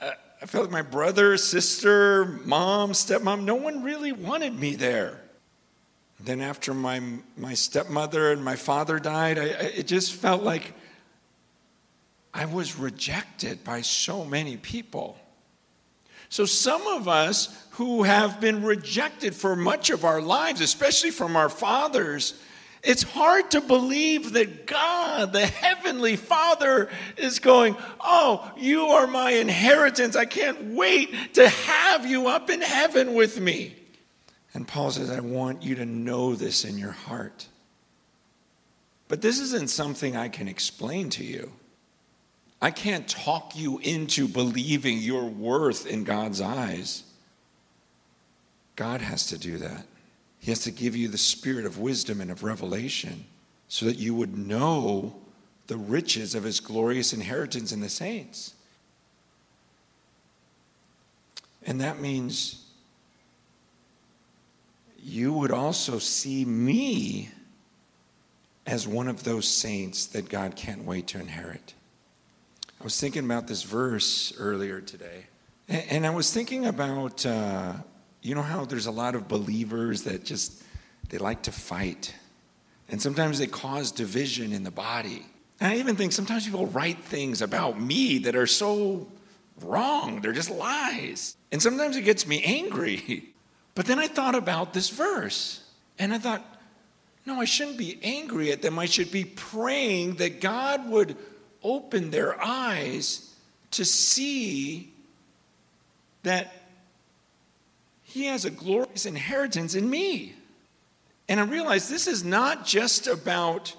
uh, 0.00 0.12
I 0.40 0.46
felt 0.46 0.64
like 0.64 0.72
my 0.72 0.82
brother, 0.82 1.36
sister, 1.36 2.24
mom, 2.44 2.92
stepmom, 2.92 3.44
no 3.44 3.56
one 3.56 3.82
really 3.82 4.12
wanted 4.12 4.58
me 4.58 4.76
there. 4.76 5.20
Then 6.20 6.40
after 6.40 6.74
my 6.74 7.00
my 7.36 7.54
stepmother 7.54 8.32
and 8.32 8.44
my 8.44 8.56
father 8.56 8.98
died, 8.98 9.38
I, 9.38 9.42
I, 9.42 9.72
it 9.76 9.86
just 9.86 10.14
felt 10.14 10.42
like 10.42 10.74
I 12.32 12.44
was 12.44 12.78
rejected 12.78 13.64
by 13.64 13.80
so 13.80 14.24
many 14.24 14.56
people. 14.56 15.18
So, 16.30 16.44
some 16.44 16.86
of 16.86 17.08
us 17.08 17.66
who 17.72 18.02
have 18.02 18.40
been 18.40 18.62
rejected 18.62 19.34
for 19.34 19.56
much 19.56 19.88
of 19.90 20.04
our 20.04 20.20
lives, 20.20 20.60
especially 20.60 21.10
from 21.10 21.36
our 21.36 21.48
fathers, 21.48 22.34
it's 22.82 23.02
hard 23.02 23.50
to 23.52 23.60
believe 23.60 24.34
that 24.34 24.66
God, 24.66 25.32
the 25.32 25.46
Heavenly 25.46 26.16
Father, 26.16 26.90
is 27.16 27.38
going, 27.38 27.76
Oh, 28.00 28.50
you 28.56 28.82
are 28.82 29.06
my 29.06 29.32
inheritance. 29.32 30.16
I 30.16 30.26
can't 30.26 30.74
wait 30.74 31.34
to 31.34 31.48
have 31.48 32.06
you 32.06 32.28
up 32.28 32.50
in 32.50 32.60
heaven 32.60 33.14
with 33.14 33.40
me. 33.40 33.74
And 34.54 34.66
Paul 34.66 34.90
says, 34.90 35.10
I 35.10 35.20
want 35.20 35.62
you 35.62 35.76
to 35.76 35.86
know 35.86 36.34
this 36.34 36.64
in 36.64 36.78
your 36.78 36.92
heart. 36.92 37.46
But 39.08 39.22
this 39.22 39.40
isn't 39.40 39.70
something 39.70 40.16
I 40.16 40.28
can 40.28 40.48
explain 40.48 41.10
to 41.10 41.24
you. 41.24 41.52
I 42.60 42.70
can't 42.70 43.08
talk 43.08 43.56
you 43.56 43.78
into 43.78 44.26
believing 44.26 44.98
your 44.98 45.24
worth 45.24 45.86
in 45.86 46.04
God's 46.04 46.40
eyes. 46.40 47.04
God 48.74 49.00
has 49.00 49.26
to 49.28 49.38
do 49.38 49.58
that. 49.58 49.86
He 50.40 50.50
has 50.50 50.60
to 50.60 50.70
give 50.70 50.96
you 50.96 51.08
the 51.08 51.18
spirit 51.18 51.66
of 51.66 51.78
wisdom 51.78 52.20
and 52.20 52.30
of 52.30 52.42
revelation 52.42 53.24
so 53.68 53.86
that 53.86 53.96
you 53.96 54.14
would 54.14 54.36
know 54.36 55.16
the 55.66 55.76
riches 55.76 56.34
of 56.34 56.44
his 56.44 56.60
glorious 56.60 57.12
inheritance 57.12 57.72
in 57.72 57.80
the 57.80 57.88
saints. 57.88 58.54
And 61.64 61.80
that 61.80 62.00
means 62.00 62.64
you 64.98 65.32
would 65.32 65.52
also 65.52 65.98
see 65.98 66.44
me 66.44 67.30
as 68.66 68.88
one 68.88 69.08
of 69.08 69.24
those 69.24 69.46
saints 69.46 70.06
that 70.06 70.28
God 70.28 70.56
can't 70.56 70.84
wait 70.84 71.08
to 71.08 71.20
inherit. 71.20 71.74
I 72.80 72.84
was 72.84 72.98
thinking 73.00 73.24
about 73.24 73.48
this 73.48 73.64
verse 73.64 74.32
earlier 74.38 74.80
today, 74.80 75.26
and 75.68 76.06
I 76.06 76.10
was 76.10 76.32
thinking 76.32 76.66
about, 76.66 77.26
uh, 77.26 77.72
you 78.22 78.36
know, 78.36 78.42
how 78.42 78.66
there's 78.66 78.86
a 78.86 78.92
lot 78.92 79.16
of 79.16 79.26
believers 79.26 80.04
that 80.04 80.24
just 80.24 80.62
they 81.08 81.18
like 81.18 81.42
to 81.42 81.52
fight, 81.52 82.14
and 82.88 83.02
sometimes 83.02 83.40
they 83.40 83.48
cause 83.48 83.90
division 83.90 84.52
in 84.52 84.62
the 84.62 84.70
body. 84.70 85.26
And 85.58 85.72
I 85.72 85.76
even 85.78 85.96
think 85.96 86.12
sometimes 86.12 86.44
people 86.44 86.66
write 86.66 87.00
things 87.00 87.42
about 87.42 87.80
me 87.80 88.18
that 88.18 88.36
are 88.36 88.46
so 88.46 89.08
wrong, 89.60 90.20
they're 90.20 90.32
just 90.32 90.50
lies. 90.50 91.36
And 91.50 91.60
sometimes 91.60 91.96
it 91.96 92.02
gets 92.02 92.26
me 92.26 92.42
angry. 92.44 93.30
But 93.74 93.86
then 93.86 94.00
I 94.00 94.08
thought 94.08 94.34
about 94.34 94.74
this 94.74 94.90
verse, 94.90 95.62
and 96.00 96.12
I 96.12 96.18
thought, 96.18 96.44
no, 97.26 97.40
I 97.40 97.44
shouldn't 97.44 97.78
be 97.78 97.96
angry 98.02 98.50
at 98.50 98.60
them. 98.60 98.76
I 98.76 98.86
should 98.86 99.12
be 99.12 99.24
praying 99.24 100.16
that 100.16 100.40
God 100.40 100.90
would 100.90 101.16
open 101.62 102.10
their 102.10 102.42
eyes 102.42 103.34
to 103.72 103.84
see 103.84 104.92
that 106.22 106.52
He 108.02 108.26
has 108.26 108.44
a 108.44 108.50
glorious 108.50 109.06
inheritance 109.06 109.74
in 109.74 109.88
me. 109.88 110.34
And 111.28 111.38
I 111.38 111.44
realized 111.44 111.90
this 111.90 112.06
is 112.06 112.24
not 112.24 112.64
just 112.64 113.06
about 113.06 113.74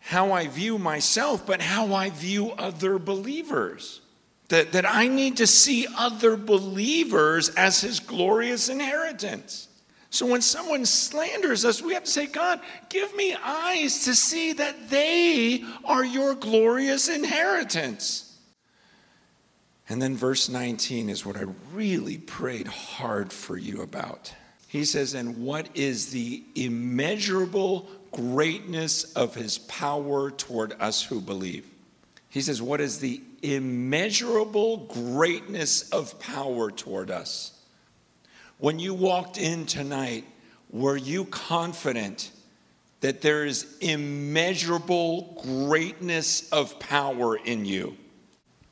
how 0.00 0.32
I 0.32 0.46
view 0.46 0.78
myself, 0.78 1.46
but 1.46 1.60
how 1.60 1.94
I 1.94 2.10
view 2.10 2.52
other 2.52 2.98
believers. 2.98 4.00
That, 4.48 4.72
that 4.72 4.88
I 4.88 5.08
need 5.08 5.38
to 5.38 5.46
see 5.46 5.88
other 5.98 6.36
believers 6.36 7.48
as 7.48 7.80
his 7.80 7.98
glorious 7.98 8.68
inheritance. 8.68 9.66
So 10.16 10.24
when 10.24 10.40
someone 10.40 10.86
slanders 10.86 11.66
us, 11.66 11.82
we 11.82 11.92
have 11.92 12.04
to 12.04 12.10
say, 12.10 12.24
God, 12.24 12.60
give 12.88 13.14
me 13.14 13.34
eyes 13.34 14.04
to 14.04 14.14
see 14.14 14.54
that 14.54 14.88
they 14.88 15.62
are 15.84 16.02
your 16.02 16.34
glorious 16.34 17.10
inheritance. 17.10 18.34
And 19.90 20.00
then 20.00 20.16
verse 20.16 20.48
19 20.48 21.10
is 21.10 21.26
what 21.26 21.36
I 21.36 21.44
really 21.74 22.16
prayed 22.16 22.66
hard 22.66 23.30
for 23.30 23.58
you 23.58 23.82
about. 23.82 24.32
He 24.68 24.86
says, 24.86 25.12
And 25.12 25.44
what 25.44 25.68
is 25.74 26.10
the 26.12 26.42
immeasurable 26.54 27.86
greatness 28.10 29.12
of 29.12 29.34
his 29.34 29.58
power 29.58 30.30
toward 30.30 30.80
us 30.80 31.02
who 31.02 31.20
believe? 31.20 31.68
He 32.30 32.40
says, 32.40 32.62
What 32.62 32.80
is 32.80 33.00
the 33.00 33.20
immeasurable 33.42 34.78
greatness 34.86 35.90
of 35.90 36.18
power 36.18 36.70
toward 36.70 37.10
us? 37.10 37.55
When 38.58 38.78
you 38.78 38.94
walked 38.94 39.38
in 39.38 39.66
tonight, 39.66 40.24
were 40.70 40.96
you 40.96 41.24
confident 41.26 42.30
that 43.00 43.20
there 43.20 43.44
is 43.44 43.76
immeasurable 43.80 45.40
greatness 45.42 46.48
of 46.50 46.78
power 46.78 47.36
in 47.36 47.64
you? 47.64 47.96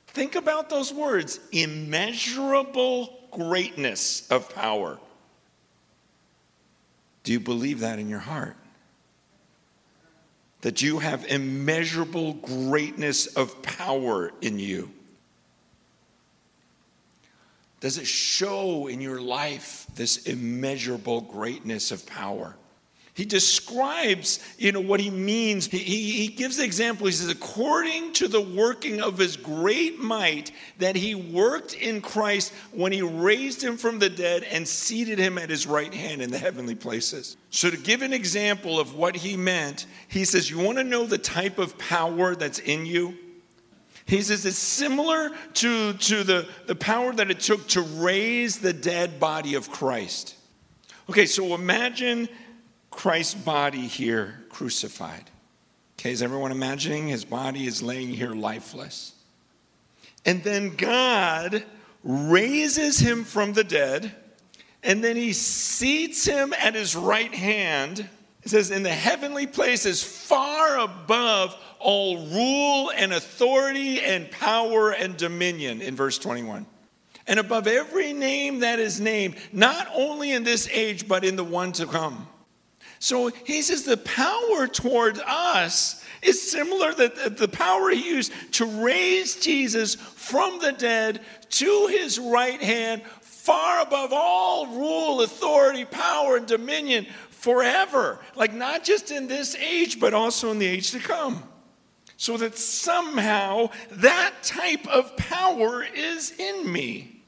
Think 0.09 0.37
about 0.37 0.71
those 0.71 0.93
words 0.93 1.39
immeasurable 1.53 3.19
greatness 3.31 4.31
of 4.31 4.55
power. 4.55 4.99
Do 7.25 7.33
you 7.33 7.41
believe 7.41 7.81
that 7.81 7.99
in 7.99 8.09
your 8.09 8.21
heart? 8.21 8.57
That 10.61 10.81
you 10.83 11.01
have 11.01 11.27
immeasurable 11.27 12.35
greatness 12.35 13.27
of 13.27 13.61
power 13.63 14.31
in 14.41 14.59
you? 14.59 14.91
Does 17.85 17.99
it 17.99 18.07
show 18.07 18.87
in 18.87 19.03
your 19.03 19.21
life 19.21 19.87
this 19.95 20.25
immeasurable 20.25 21.21
greatness 21.21 21.91
of 21.91 22.07
power? 22.07 22.57
He 23.13 23.27
describes, 23.27 24.41
you 24.57 24.73
know, 24.73 24.81
what 24.81 25.01
he 25.01 25.11
means. 25.11 25.67
He, 25.67 25.77
he, 25.77 26.13
he, 26.13 26.29
gives 26.29 26.57
the 26.57 26.65
example. 26.65 27.05
He 27.05 27.13
says, 27.13 27.29
according 27.29 28.15
to 28.15 28.27
the 28.27 28.41
working 28.41 29.03
of 29.03 29.19
his 29.19 29.37
great 29.37 29.99
might 29.99 30.51
that 30.79 30.97
he 30.97 31.15
worked 31.15 31.75
in 31.75 32.01
Christ 32.01 32.55
when 32.73 32.91
he 32.91 33.03
raised 33.03 33.63
him 33.63 33.77
from 33.77 33.99
the 33.99 34.09
dead 34.09 34.45
and 34.45 34.67
seated 34.67 35.19
him 35.19 35.37
at 35.37 35.51
his 35.51 35.67
right 35.67 35.93
hand 35.93 36.23
in 36.23 36.31
the 36.31 36.39
heavenly 36.39 36.75
places. 36.75 37.37
So, 37.51 37.69
to 37.69 37.77
give 37.77 38.01
an 38.01 38.15
example 38.15 38.81
of 38.81 38.95
what 38.95 39.15
he 39.15 39.37
meant, 39.37 39.85
he 40.09 40.25
says, 40.25 40.51
You 40.51 40.59
want 40.59 40.79
to 40.79 40.85
know 40.85 41.05
the 41.05 41.19
type 41.19 41.59
of 41.59 41.77
power 41.77 42.35
that's 42.35 42.61
in 42.61 42.87
you? 42.87 43.19
He 44.07 44.21
says 44.23 44.45
it's 44.45 44.59
similar 44.59 45.31
to, 45.55 45.95
to 45.95 46.25
the, 46.25 46.49
the 46.67 46.75
power 46.75 47.13
that 47.15 47.31
it 47.31 47.41
took 47.41 47.67
to 47.69 47.81
raise 47.81 48.59
the 48.59 48.73
dead 48.73 49.19
body 49.19 49.55
of 49.55 49.71
Christ. 49.71 50.37
Okay, 51.09 51.27
so 51.27 51.55
imagine 51.55 52.29
Christ's 52.91 53.35
body 53.35 53.87
here 53.87 54.45
crucified. 54.51 55.31
Okay, 55.99 56.13
is 56.13 56.23
everyone 56.23 56.53
imagining 56.53 57.09
his 57.09 57.25
body 57.25 57.67
is 57.67 57.83
laying 57.83 58.09
here 58.09 58.35
lifeless? 58.35 59.15
And 60.27 60.43
then 60.43 60.77
God 60.77 61.65
raises 62.03 62.99
him 62.99 63.25
from 63.25 63.55
the 63.55 63.65
dead, 63.65 64.15
and 64.83 65.03
then 65.03 65.17
he 65.17 65.33
seats 65.33 66.27
him 66.27 66.53
at 66.53 66.75
his 66.75 66.95
right 66.95 67.35
hand. 67.35 68.07
It 68.43 68.51
says, 68.51 68.71
in 68.71 68.83
the 68.83 68.91
heavenly 68.91 69.47
places, 69.47 70.03
far 70.03 70.79
above 70.79 71.57
all 71.85 72.27
rule 72.29 72.91
and 72.97 73.13
authority 73.13 74.01
and 74.01 74.31
power 74.31 74.91
and 74.91 75.17
dominion 75.19 75.83
in 75.83 75.95
verse 75.95 76.19
21. 76.19 76.67
And 77.27 77.39
above 77.39 77.67
every 77.67 78.15
name 78.15 78.61
that 78.61 78.79
is 78.79 79.01
named, 79.01 79.37
not 79.53 79.89
only 79.95 80.33
in 80.33 80.45
this 80.45 80.67
age, 80.73 81.07
but 81.07 81.25
in 81.25 81.37
the 81.37 81.45
one 81.45 81.73
to 81.73 81.87
come. 81.87 82.27
So 82.99 83.29
he 83.29 83.61
says 83.61 83.85
the 83.85 83.99
power 83.99 84.67
toward 84.67 85.19
us 85.27 86.03
is 86.23 86.51
similar 86.51 86.95
that 86.95 87.37
the 87.37 87.49
power 87.49 87.91
he 87.91 88.09
used 88.09 88.33
to 88.53 88.65
raise 88.65 89.37
Jesus 89.37 89.95
from 89.95 90.59
the 90.61 90.73
dead 90.73 91.21
to 91.51 91.87
his 91.91 92.19
right 92.19 92.63
hand, 92.63 93.03
far 93.21 93.83
above 93.83 94.11
all 94.15 94.69
rule, 94.69 95.21
authority, 95.21 95.85
power, 95.85 96.37
and 96.39 96.47
dominion 96.47 97.07
forever. 97.29 98.21
Like 98.35 98.55
not 98.55 98.85
just 98.85 99.11
in 99.11 99.29
this 99.29 99.55
age, 99.57 100.01
but 100.01 100.15
also 100.15 100.51
in 100.51 100.59
the 100.59 100.67
age 100.67 100.91
to 100.93 100.99
come 100.99 101.43
so 102.17 102.37
that 102.37 102.57
somehow 102.57 103.71
that 103.91 104.43
type 104.43 104.87
of 104.87 105.17
power 105.17 105.85
is 105.85 106.31
in 106.39 106.71
me. 106.71 107.23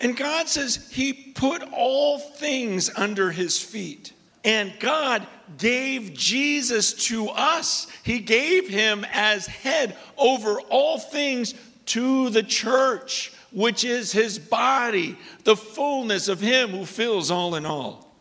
And 0.00 0.16
God 0.16 0.48
says 0.48 0.88
He 0.92 1.12
put 1.12 1.62
all 1.72 2.18
things 2.18 2.90
under 2.94 3.30
His 3.30 3.60
feet. 3.60 4.12
And 4.44 4.72
God 4.78 5.26
gave 5.58 6.14
Jesus 6.14 6.92
to 7.08 7.28
us. 7.28 7.88
He 8.04 8.20
gave 8.20 8.68
Him 8.68 9.04
as 9.12 9.46
head 9.46 9.96
over 10.16 10.60
all 10.60 10.98
things 10.98 11.54
to 11.86 12.30
the 12.30 12.42
church, 12.42 13.32
which 13.50 13.82
is 13.82 14.12
His 14.12 14.38
body, 14.38 15.18
the 15.44 15.56
fullness 15.56 16.28
of 16.28 16.40
Him 16.40 16.70
who 16.70 16.84
fills 16.84 17.30
all 17.30 17.56
in 17.56 17.66
all. 17.66 18.14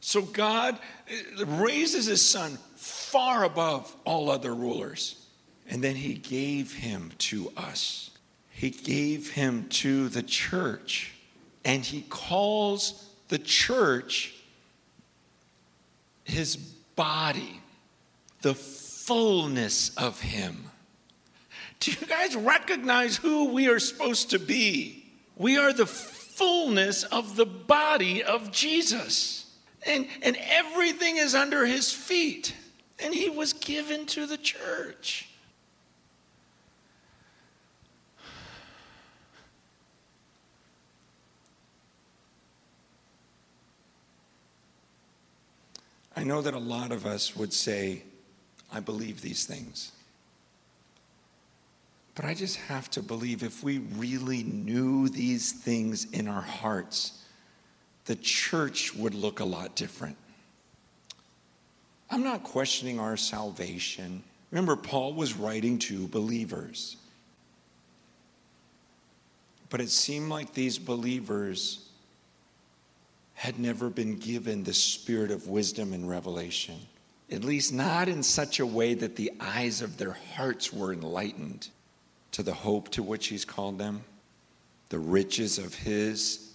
So 0.00 0.22
God 0.22 0.78
raises 1.44 2.06
His 2.06 2.24
Son 2.24 2.56
far 2.76 3.44
above 3.44 3.94
all 4.06 4.30
other 4.30 4.54
rulers. 4.54 5.19
And 5.70 5.82
then 5.82 5.94
he 5.94 6.14
gave 6.14 6.74
him 6.74 7.12
to 7.18 7.52
us. 7.56 8.10
He 8.50 8.70
gave 8.70 9.30
him 9.30 9.68
to 9.70 10.08
the 10.08 10.22
church. 10.22 11.14
And 11.64 11.84
he 11.84 12.02
calls 12.02 13.08
the 13.28 13.38
church 13.38 14.34
his 16.24 16.56
body, 16.56 17.60
the 18.42 18.54
fullness 18.54 19.94
of 19.96 20.20
him. 20.20 20.64
Do 21.78 21.92
you 21.92 22.06
guys 22.06 22.34
recognize 22.34 23.16
who 23.16 23.52
we 23.52 23.68
are 23.68 23.78
supposed 23.78 24.30
to 24.30 24.40
be? 24.40 25.06
We 25.36 25.56
are 25.56 25.72
the 25.72 25.86
fullness 25.86 27.04
of 27.04 27.36
the 27.36 27.46
body 27.46 28.24
of 28.24 28.50
Jesus. 28.50 29.46
And, 29.86 30.08
and 30.22 30.36
everything 30.36 31.16
is 31.16 31.34
under 31.34 31.64
his 31.64 31.92
feet. 31.92 32.54
And 32.98 33.14
he 33.14 33.30
was 33.30 33.52
given 33.52 34.04
to 34.06 34.26
the 34.26 34.36
church. 34.36 35.29
I 46.20 46.22
know 46.22 46.42
that 46.42 46.52
a 46.52 46.58
lot 46.58 46.92
of 46.92 47.06
us 47.06 47.34
would 47.34 47.50
say, 47.50 48.02
I 48.70 48.80
believe 48.80 49.22
these 49.22 49.46
things. 49.46 49.90
But 52.14 52.26
I 52.26 52.34
just 52.34 52.56
have 52.56 52.90
to 52.90 53.02
believe 53.02 53.42
if 53.42 53.64
we 53.64 53.78
really 53.78 54.42
knew 54.42 55.08
these 55.08 55.52
things 55.52 56.04
in 56.12 56.28
our 56.28 56.42
hearts, 56.42 57.24
the 58.04 58.16
church 58.16 58.94
would 58.94 59.14
look 59.14 59.40
a 59.40 59.46
lot 59.46 59.74
different. 59.76 60.18
I'm 62.10 62.22
not 62.22 62.42
questioning 62.42 63.00
our 63.00 63.16
salvation. 63.16 64.22
Remember, 64.50 64.76
Paul 64.76 65.14
was 65.14 65.38
writing 65.38 65.78
to 65.78 66.06
believers. 66.06 66.98
But 69.70 69.80
it 69.80 69.88
seemed 69.88 70.28
like 70.28 70.52
these 70.52 70.78
believers 70.78 71.89
had 73.40 73.58
never 73.58 73.88
been 73.88 74.16
given 74.16 74.62
the 74.62 74.74
spirit 74.74 75.30
of 75.30 75.48
wisdom 75.48 75.94
and 75.94 76.06
revelation, 76.06 76.76
at 77.30 77.42
least 77.42 77.72
not 77.72 78.06
in 78.06 78.22
such 78.22 78.60
a 78.60 78.66
way 78.66 78.92
that 78.92 79.16
the 79.16 79.32
eyes 79.40 79.80
of 79.80 79.96
their 79.96 80.14
hearts 80.34 80.74
were 80.74 80.92
enlightened 80.92 81.66
to 82.32 82.42
the 82.42 82.52
hope 82.52 82.90
to 82.90 83.02
which 83.02 83.28
He's 83.28 83.46
called 83.46 83.78
them, 83.78 84.04
the 84.90 84.98
riches 84.98 85.56
of 85.56 85.74
His 85.74 86.52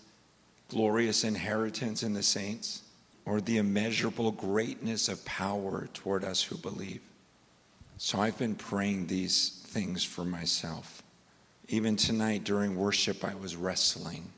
glorious 0.69 1.23
inheritance 1.23 2.03
in 2.03 2.13
the 2.13 2.21
saints, 2.21 2.83
or 3.25 3.41
the 3.41 3.57
immeasurable 3.57 4.31
greatness 4.31 5.09
of 5.09 5.25
power 5.25 5.89
toward 5.91 6.23
us 6.23 6.43
who 6.43 6.55
believe. 6.55 7.01
So 7.97 8.19
I've 8.19 8.37
been 8.37 8.53
praying 8.53 9.07
these 9.07 9.63
things 9.65 10.03
for 10.03 10.23
myself. 10.23 11.01
Even 11.67 11.95
tonight 11.95 12.43
during 12.43 12.75
worship, 12.75 13.25
I 13.25 13.33
was 13.33 13.55
wrestling 13.55 14.31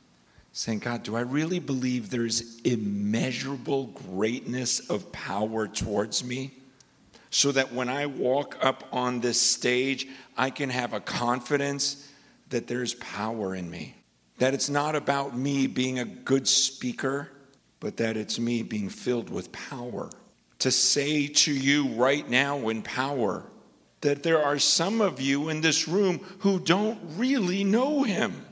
saying, 0.57 0.79
God, 0.79 1.03
do 1.03 1.15
I 1.15 1.21
really 1.21 1.59
believe 1.59 2.09
there's 2.09 2.59
immeasurable 2.61 3.85
greatness 4.09 4.79
of 4.89 5.11
power 5.11 5.67
towards 5.67 6.23
me? 6.23 6.51
So 7.29 7.51
that 7.51 7.73
when 7.73 7.89
I 7.89 8.07
walk 8.07 8.57
up 8.59 8.85
on 8.91 9.19
this 9.19 9.39
stage, 9.39 10.07
I 10.35 10.49
can 10.49 10.71
have 10.71 10.93
a 10.93 10.99
confidence 10.99 12.11
that 12.49 12.65
there's 12.65 12.95
power 12.95 13.53
in 13.53 13.69
me. 13.69 13.97
That 14.39 14.55
it's 14.55 14.67
not 14.67 14.95
about 14.95 15.37
me 15.37 15.67
being 15.67 15.99
a 15.99 16.05
good 16.05 16.47
speaker, 16.47 17.29
but 17.79 17.97
that 17.97 18.17
it's 18.17 18.39
me 18.39 18.63
being 18.63 18.89
filled 18.89 19.29
with 19.29 19.51
power. 19.51 20.09
To 20.59 20.71
say 20.71 21.27
to 21.27 21.53
you 21.53 21.89
right 21.89 22.27
now 22.27 22.69
in 22.69 22.81
power 22.81 23.43
that 24.01 24.23
there 24.23 24.43
are 24.43 24.57
some 24.57 25.01
of 25.01 25.21
you 25.21 25.49
in 25.49 25.61
this 25.61 25.87
room 25.87 26.19
who 26.39 26.59
don't 26.59 26.97
really 27.15 27.63
know 27.63 28.01
him. 28.01 28.46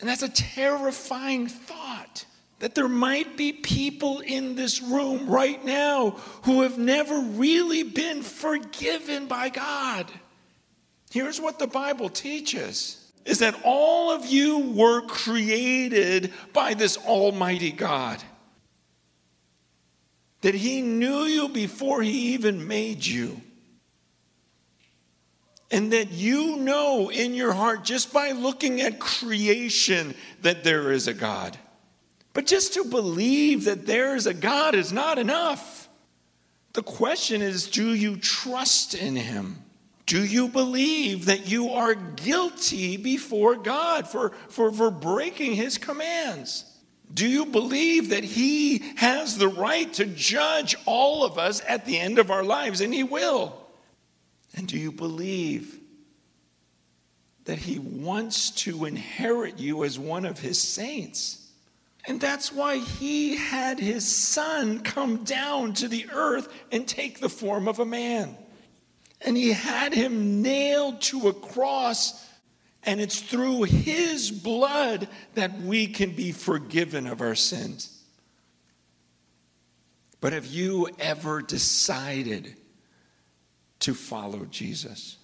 And 0.00 0.08
that's 0.08 0.22
a 0.22 0.28
terrifying 0.28 1.46
thought 1.46 2.26
that 2.58 2.74
there 2.74 2.88
might 2.88 3.36
be 3.36 3.52
people 3.52 4.20
in 4.20 4.54
this 4.54 4.82
room 4.82 5.28
right 5.28 5.62
now 5.64 6.10
who 6.44 6.62
have 6.62 6.78
never 6.78 7.18
really 7.18 7.82
been 7.82 8.22
forgiven 8.22 9.26
by 9.26 9.48
God. 9.48 10.10
Here's 11.10 11.40
what 11.40 11.58
the 11.58 11.66
Bible 11.66 12.08
teaches 12.08 13.00
is 13.24 13.38
that 13.38 13.58
all 13.64 14.10
of 14.10 14.26
you 14.26 14.58
were 14.58 15.00
created 15.02 16.32
by 16.52 16.74
this 16.74 16.98
almighty 16.98 17.72
God. 17.72 18.22
That 20.42 20.54
he 20.54 20.82
knew 20.82 21.22
you 21.22 21.48
before 21.48 22.02
he 22.02 22.34
even 22.34 22.68
made 22.68 23.04
you 23.04 23.40
and 25.70 25.92
that 25.92 26.12
you 26.12 26.56
know 26.56 27.10
in 27.10 27.34
your 27.34 27.52
heart 27.52 27.84
just 27.84 28.12
by 28.12 28.32
looking 28.32 28.80
at 28.80 29.00
creation 29.00 30.14
that 30.42 30.64
there 30.64 30.92
is 30.92 31.08
a 31.08 31.14
God. 31.14 31.56
But 32.32 32.46
just 32.46 32.74
to 32.74 32.84
believe 32.84 33.64
that 33.64 33.86
there 33.86 34.16
is 34.16 34.26
a 34.26 34.34
God 34.34 34.74
is 34.74 34.92
not 34.92 35.18
enough. 35.18 35.88
The 36.72 36.82
question 36.82 37.42
is 37.42 37.68
do 37.68 37.94
you 37.94 38.16
trust 38.16 38.94
in 38.94 39.16
Him? 39.16 39.62
Do 40.06 40.22
you 40.22 40.48
believe 40.48 41.26
that 41.26 41.48
you 41.48 41.70
are 41.70 41.94
guilty 41.94 42.96
before 42.98 43.56
God 43.56 44.06
for, 44.06 44.32
for, 44.48 44.70
for 44.70 44.90
breaking 44.90 45.54
His 45.54 45.78
commands? 45.78 46.70
Do 47.12 47.26
you 47.26 47.46
believe 47.46 48.10
that 48.10 48.24
He 48.24 48.78
has 48.96 49.38
the 49.38 49.48
right 49.48 49.90
to 49.94 50.04
judge 50.04 50.76
all 50.84 51.24
of 51.24 51.38
us 51.38 51.62
at 51.66 51.86
the 51.86 51.98
end 51.98 52.18
of 52.18 52.30
our 52.30 52.44
lives? 52.44 52.80
And 52.80 52.92
He 52.92 53.04
will. 53.04 53.63
And 54.56 54.68
do 54.68 54.78
you 54.78 54.92
believe 54.92 55.80
that 57.44 57.58
He 57.58 57.78
wants 57.78 58.50
to 58.50 58.84
inherit 58.84 59.58
you 59.58 59.84
as 59.84 59.98
one 59.98 60.24
of 60.24 60.38
His 60.38 60.60
saints? 60.60 61.40
And 62.06 62.20
that's 62.20 62.52
why 62.52 62.78
He 62.78 63.36
had 63.36 63.78
His 63.80 64.06
Son 64.06 64.80
come 64.80 65.24
down 65.24 65.74
to 65.74 65.88
the 65.88 66.06
earth 66.12 66.48
and 66.70 66.86
take 66.86 67.20
the 67.20 67.28
form 67.28 67.66
of 67.66 67.78
a 67.78 67.84
man. 67.84 68.36
And 69.20 69.36
He 69.36 69.52
had 69.52 69.92
Him 69.92 70.42
nailed 70.42 71.00
to 71.02 71.28
a 71.28 71.32
cross. 71.32 72.28
And 72.84 73.00
it's 73.00 73.20
through 73.20 73.62
His 73.62 74.30
blood 74.30 75.08
that 75.34 75.60
we 75.62 75.86
can 75.86 76.10
be 76.10 76.32
forgiven 76.32 77.06
of 77.06 77.20
our 77.20 77.34
sins. 77.34 77.90
But 80.20 80.32
have 80.32 80.46
you 80.46 80.88
ever 80.98 81.42
decided? 81.42 82.56
To 83.84 83.92
follow 83.94 84.46
Jesus? 84.46 85.18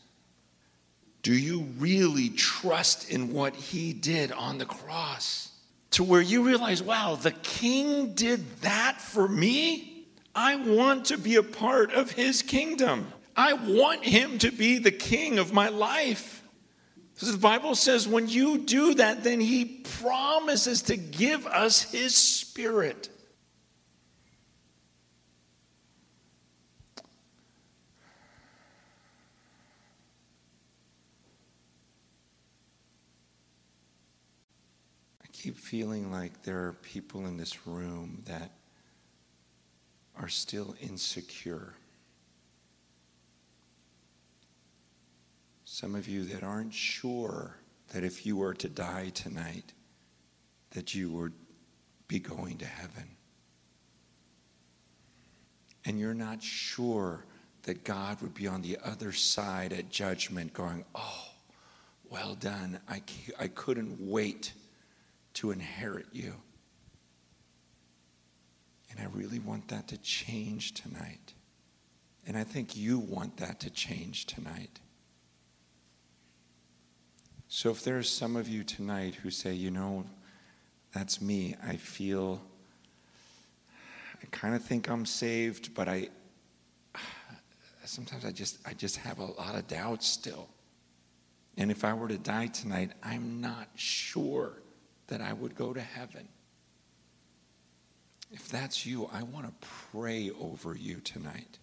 Do 1.22 1.32
you 1.32 1.62
really 1.78 2.28
trust 2.28 3.10
in 3.10 3.32
what 3.32 3.54
he 3.54 3.92
did 3.94 4.32
on 4.32 4.58
the 4.58 4.66
cross? 4.66 5.50
To 5.92 6.04
where 6.04 6.20
you 6.20 6.46
realize, 6.46 6.82
wow, 6.82 7.16
the 7.16 7.32
king 7.32 8.12
did 8.14 8.60
that 8.60 9.00
for 9.00 9.26
me? 9.26 10.06
I 10.34 10.56
want 10.56 11.06
to 11.06 11.18
be 11.18 11.36
a 11.36 11.42
part 11.42 11.92
of 11.92 12.10
his 12.10 12.42
kingdom. 12.42 13.06
I 13.34 13.54
want 13.54 14.04
him 14.04 14.38
to 14.38 14.50
be 14.50 14.78
the 14.78 14.92
king 14.92 15.38
of 15.38 15.52
my 15.52 15.68
life. 15.68 16.42
So 17.14 17.32
the 17.32 17.38
Bible 17.38 17.74
says 17.74 18.06
when 18.06 18.28
you 18.28 18.58
do 18.58 18.94
that, 18.94 19.24
then 19.24 19.40
he 19.40 19.82
promises 20.00 20.82
to 20.82 20.96
give 20.96 21.46
us 21.46 21.90
his 21.90 22.14
spirit. 22.14 23.08
Keep 35.40 35.56
feeling 35.56 36.12
like 36.12 36.42
there 36.42 36.66
are 36.66 36.74
people 36.82 37.24
in 37.24 37.38
this 37.38 37.66
room 37.66 38.22
that 38.26 38.50
are 40.20 40.28
still 40.28 40.74
insecure. 40.82 41.72
Some 45.64 45.94
of 45.94 46.06
you 46.06 46.24
that 46.24 46.42
aren't 46.42 46.74
sure 46.74 47.56
that 47.88 48.04
if 48.04 48.26
you 48.26 48.36
were 48.36 48.52
to 48.52 48.68
die 48.68 49.10
tonight, 49.14 49.72
that 50.72 50.94
you 50.94 51.10
would 51.10 51.32
be 52.06 52.18
going 52.18 52.58
to 52.58 52.66
heaven. 52.66 53.08
And 55.86 55.98
you're 55.98 56.12
not 56.12 56.42
sure 56.42 57.24
that 57.62 57.82
God 57.84 58.20
would 58.20 58.34
be 58.34 58.46
on 58.46 58.60
the 58.60 58.76
other 58.84 59.12
side 59.12 59.72
at 59.72 59.88
judgment 59.88 60.52
going, 60.52 60.84
oh, 60.94 61.28
well 62.10 62.34
done. 62.34 62.78
I, 62.86 63.00
I 63.38 63.48
couldn't 63.48 63.96
wait 63.98 64.52
to 65.34 65.50
inherit 65.50 66.06
you. 66.12 66.34
And 68.90 69.00
I 69.00 69.06
really 69.16 69.38
want 69.38 69.68
that 69.68 69.88
to 69.88 69.98
change 69.98 70.74
tonight. 70.74 71.34
And 72.26 72.36
I 72.36 72.44
think 72.44 72.76
you 72.76 72.98
want 72.98 73.36
that 73.38 73.60
to 73.60 73.70
change 73.70 74.26
tonight. 74.26 74.80
So 77.48 77.70
if 77.70 77.82
there 77.82 77.98
are 77.98 78.02
some 78.02 78.36
of 78.36 78.48
you 78.48 78.62
tonight 78.62 79.16
who 79.16 79.30
say, 79.30 79.52
you 79.52 79.70
know, 79.70 80.04
that's 80.92 81.20
me, 81.20 81.56
I 81.66 81.76
feel, 81.76 82.40
I 84.22 84.26
kind 84.30 84.54
of 84.54 84.62
think 84.62 84.88
I'm 84.88 85.06
saved, 85.06 85.74
but 85.74 85.88
I, 85.88 86.08
sometimes 87.84 88.24
I 88.24 88.30
just, 88.30 88.58
I 88.66 88.74
just 88.74 88.96
have 88.98 89.18
a 89.18 89.24
lot 89.24 89.54
of 89.54 89.66
doubts 89.66 90.06
still. 90.06 90.48
And 91.56 91.70
if 91.70 91.84
I 91.84 91.92
were 91.92 92.08
to 92.08 92.18
die 92.18 92.46
tonight, 92.46 92.92
I'm 93.02 93.40
not 93.40 93.68
sure 93.74 94.62
that 95.10 95.20
I 95.20 95.32
would 95.32 95.54
go 95.54 95.72
to 95.72 95.80
heaven. 95.80 96.26
If 98.32 98.48
that's 98.48 98.86
you, 98.86 99.10
I 99.12 99.22
want 99.24 99.46
to 99.46 99.68
pray 99.92 100.30
over 100.40 100.74
you 100.74 100.96
tonight. 100.96 101.58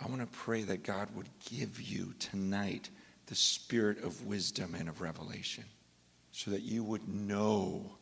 I 0.00 0.08
want 0.08 0.20
to 0.20 0.38
pray 0.38 0.62
that 0.62 0.82
God 0.82 1.08
would 1.14 1.28
give 1.50 1.80
you 1.80 2.14
tonight 2.18 2.88
the 3.26 3.34
spirit 3.34 4.02
of 4.02 4.26
wisdom 4.26 4.74
and 4.74 4.88
of 4.88 5.00
revelation 5.00 5.64
so 6.32 6.50
that 6.50 6.62
you 6.62 6.82
would 6.82 7.06
know 7.08 7.92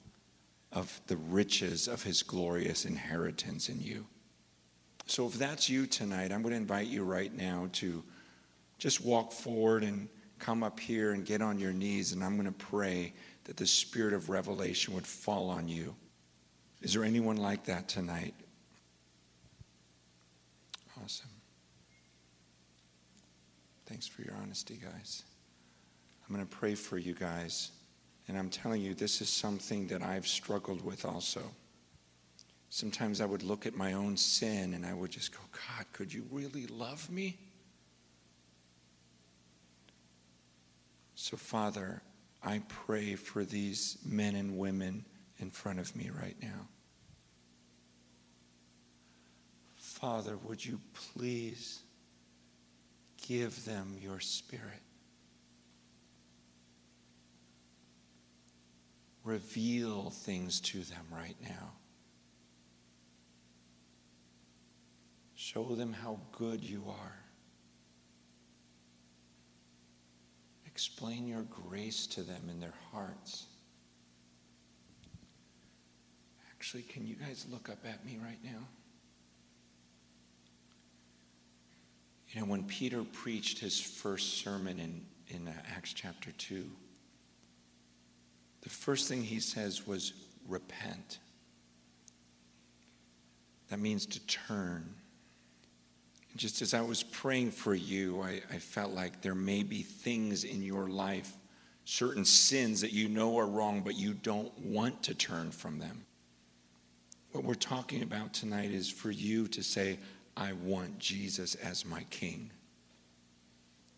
of 0.73 1.01
the 1.09 1.17
riches 1.17 1.89
of 1.89 2.03
his 2.03 2.23
glorious 2.23 2.85
inheritance 2.85 3.69
in 3.69 3.81
you. 3.81 4.07
So 5.07 5.27
if 5.27 5.35
that's 5.35 5.69
you 5.69 5.87
tonight, 5.87 6.33
I'm 6.33 6.43
going 6.43 6.53
to 6.53 6.61
invite 6.61 6.87
you 6.87 7.03
right 7.03 7.33
now 7.33 7.69
to 7.75 8.05
just 8.79 9.05
walk 9.05 9.33
forward 9.33 9.83
and 9.83 10.09
come 10.39 10.63
up 10.63 10.79
here 10.79 11.13
and 11.13 11.25
get 11.25 11.41
on 11.41 11.59
your 11.59 11.73
knees, 11.73 12.13
and 12.13 12.23
I'm 12.23 12.37
going 12.37 12.47
to 12.47 12.53
pray 12.53 13.15
that 13.47 13.57
the 13.57 13.67
spirit 13.67 14.13
of 14.13 14.29
revelation 14.29 14.93
would 14.95 15.07
fall 15.07 15.51
on 15.51 15.69
you. 15.69 15.95
Is 16.83 16.93
there 16.93 17.05
anyone 17.05 17.37
like 17.37 17.65
that 17.67 17.89
tonight? 17.89 18.35
Awesome. 21.03 21.31
Thanks 23.87 24.09
for 24.09 24.23
your 24.23 24.35
honesty, 24.43 24.81
guys. 24.83 25.23
I'm 26.29 26.35
going 26.35 26.47
to 26.47 26.57
pray 26.57 26.75
for 26.75 26.99
you 26.99 27.15
guys. 27.15 27.71
And 28.27 28.37
I'm 28.37 28.51
telling 28.51 28.83
you, 28.83 28.95
this 28.95 29.21
is 29.21 29.29
something 29.29 29.87
that 29.89 30.03
I've 30.03 30.27
struggled 30.27 30.85
with 30.85 31.05
also. 31.05 31.43
Sometimes 32.69 33.21
I 33.21 33.27
would 33.27 33.45
look 33.45 33.65
at 33.65 33.77
my 33.77 33.93
own 33.93 34.17
sin 34.17 34.75
and 34.75 34.85
I 34.85 34.93
would 34.93 35.13
just 35.13 35.33
go, 35.33 35.39
God, 35.53 35.87
could 35.93 36.13
you 36.13 36.25
really 36.33 36.67
love 36.67 37.09
me? 37.09 37.39
So, 41.15 41.37
Father, 41.37 42.03
I 42.43 42.63
pray 42.69 43.15
for 43.15 43.45
these 43.45 43.99
men 44.05 44.35
and 44.37 44.59
women 44.59 45.05
in 45.39 45.51
front 45.51 45.79
of 45.79 45.95
me 45.97 46.11
right 46.11 46.37
now. 46.41 46.69
Father, 49.77 50.37
would 50.45 50.65
you 50.65 50.81
please 50.95 51.81
give 53.27 53.65
them 53.65 53.97
your 54.01 54.21
spirit? 54.21 54.83
Reveal 59.25 60.11
things 60.11 60.61
to 60.61 60.83
them 60.83 61.05
right 61.11 61.37
now. 61.43 61.73
Show 65.35 65.75
them 65.75 65.93
how 65.93 66.21
good 66.33 66.63
you 66.63 66.85
are. 66.89 67.26
Explain 70.77 71.27
your 71.27 71.45
grace 71.45 72.07
to 72.09 72.21
them 72.21 72.51
in 72.51 72.61
their 72.61 72.75
hearts. 72.93 73.47
Actually, 76.51 76.83
can 76.83 77.07
you 77.07 77.15
guys 77.15 77.47
look 77.51 77.71
up 77.71 77.79
at 77.87 78.05
me 78.05 78.19
right 78.23 78.37
now? 78.45 78.61
You 82.29 82.43
know, 82.43 82.47
when 82.47 82.65
Peter 82.65 83.05
preached 83.05 83.59
his 83.59 83.81
first 83.81 84.35
sermon 84.45 84.79
in, 84.79 85.01
in 85.35 85.49
uh, 85.49 85.55
Acts 85.75 85.95
chapter 85.95 86.31
2, 86.33 86.71
the 88.61 88.69
first 88.69 89.09
thing 89.09 89.23
he 89.23 89.41
says 89.41 89.87
was, 89.87 90.13
repent. 90.47 91.21
That 93.71 93.81
means 93.81 94.05
to 94.05 94.21
turn. 94.27 94.96
Just 96.37 96.61
as 96.61 96.75
I 96.75 96.83
was 96.83 97.03
praying 97.03 97.53
for 97.53 97.75
you, 97.75 98.23
I, 98.23 98.43
I 98.53 98.59
felt 98.59 98.93
like 98.93 99.23
there 99.23 99.35
may 99.35 99.63
be 99.63 99.83
things 99.83 100.45
in 100.45 100.63
your 100.63 100.89
life, 100.89 101.33
certain 101.85 102.25
sins 102.25 102.83
that 102.83 102.93
you 102.93 103.09
know 103.09 103.39
are 103.39 103.47
wrong, 103.47 103.81
but 103.81 103.97
you 103.97 104.13
don't 104.13 104.57
want 104.61 105.03
to 105.05 105.15
turn 105.15 105.51
from 105.51 105.79
them. 105.79 106.05
What 107.33 107.45
we're 107.45 107.55
talking 107.55 108.03
about 108.03 108.35
tonight 108.35 108.71
is 108.71 108.91
for 108.91 109.11
you 109.11 109.49
to 109.49 109.63
say, 109.63 109.99
I 110.37 110.53
want 110.53 110.99
Jesus 110.99 111.55
as 111.57 111.87
my 111.87 112.05
king. 112.11 112.51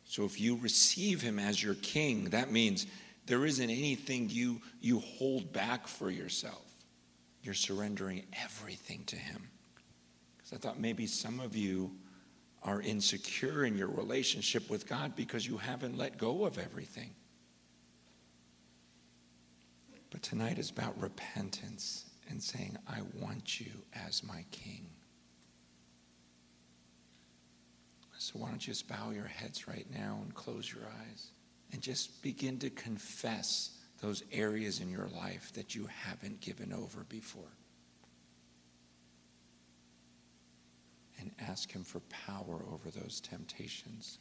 So 0.05 0.24
if 0.24 0.40
you 0.40 0.57
receive 0.57 1.20
him 1.20 1.38
as 1.38 1.62
your 1.62 1.74
king, 1.74 2.27
that 2.27 2.53
means 2.53 2.87
there 3.27 3.44
isn't 3.44 3.68
anything 3.68 4.31
you, 4.31 4.61
you 4.81 5.01
hold 5.01 5.53
back 5.53 5.87
for 5.87 6.11
yourself. 6.11 6.64
You're 7.42 7.55
surrendering 7.55 8.24
everything 8.42 9.05
to 9.07 9.16
him. 9.16 9.48
Because 10.37 10.53
I 10.53 10.57
thought 10.57 10.81
maybe 10.81 11.07
some 11.07 11.40
of 11.40 11.57
you 11.57 11.90
are 12.62 12.80
insecure 12.82 13.64
in 13.64 13.76
your 13.76 13.88
relationship 13.88 14.68
with 14.68 14.88
God 14.88 15.14
because 15.16 15.46
you 15.46 15.56
haven't 15.56 15.96
let 15.96 16.18
go 16.18 16.44
of 16.44 16.58
everything. 16.58 17.14
But 20.10 20.22
tonight 20.22 20.58
is 20.58 20.70
about 20.70 21.00
repentance 21.00 22.06
and 22.28 22.42
saying, 22.42 22.76
I 22.88 23.00
want 23.20 23.60
you 23.60 23.70
as 24.06 24.22
my 24.22 24.44
king. 24.50 24.86
So 28.18 28.38
why 28.40 28.48
don't 28.48 28.66
you 28.66 28.72
just 28.72 28.88
bow 28.88 29.10
your 29.10 29.26
heads 29.26 29.68
right 29.68 29.86
now 29.94 30.18
and 30.22 30.34
close 30.34 30.70
your 30.70 30.82
eyes 30.84 31.30
and 31.72 31.80
just 31.80 32.20
begin 32.22 32.58
to 32.58 32.70
confess 32.70 33.78
those 34.02 34.22
areas 34.32 34.80
in 34.80 34.90
your 34.90 35.08
life 35.16 35.52
that 35.54 35.74
you 35.74 35.88
haven't 36.04 36.40
given 36.40 36.72
over 36.72 37.04
before. 37.08 37.52
And 41.20 41.30
ask 41.48 41.72
Him 41.72 41.84
for 41.84 42.00
power 42.26 42.62
over 42.72 42.90
those 42.90 43.20
temptations. 43.20 44.18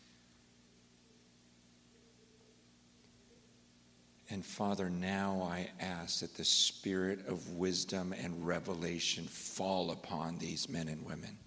And 4.30 4.46
Father, 4.46 4.90
now 4.90 5.48
I 5.50 5.70
ask 5.80 6.20
that 6.20 6.36
the 6.36 6.44
spirit 6.44 7.28
of 7.28 7.54
wisdom 7.54 8.14
and 8.14 8.46
revelation 8.46 9.24
fall 9.24 9.92
upon 9.92 10.38
these 10.38 10.68
men 10.68 10.90
and 10.90 11.06
women. 11.06 11.38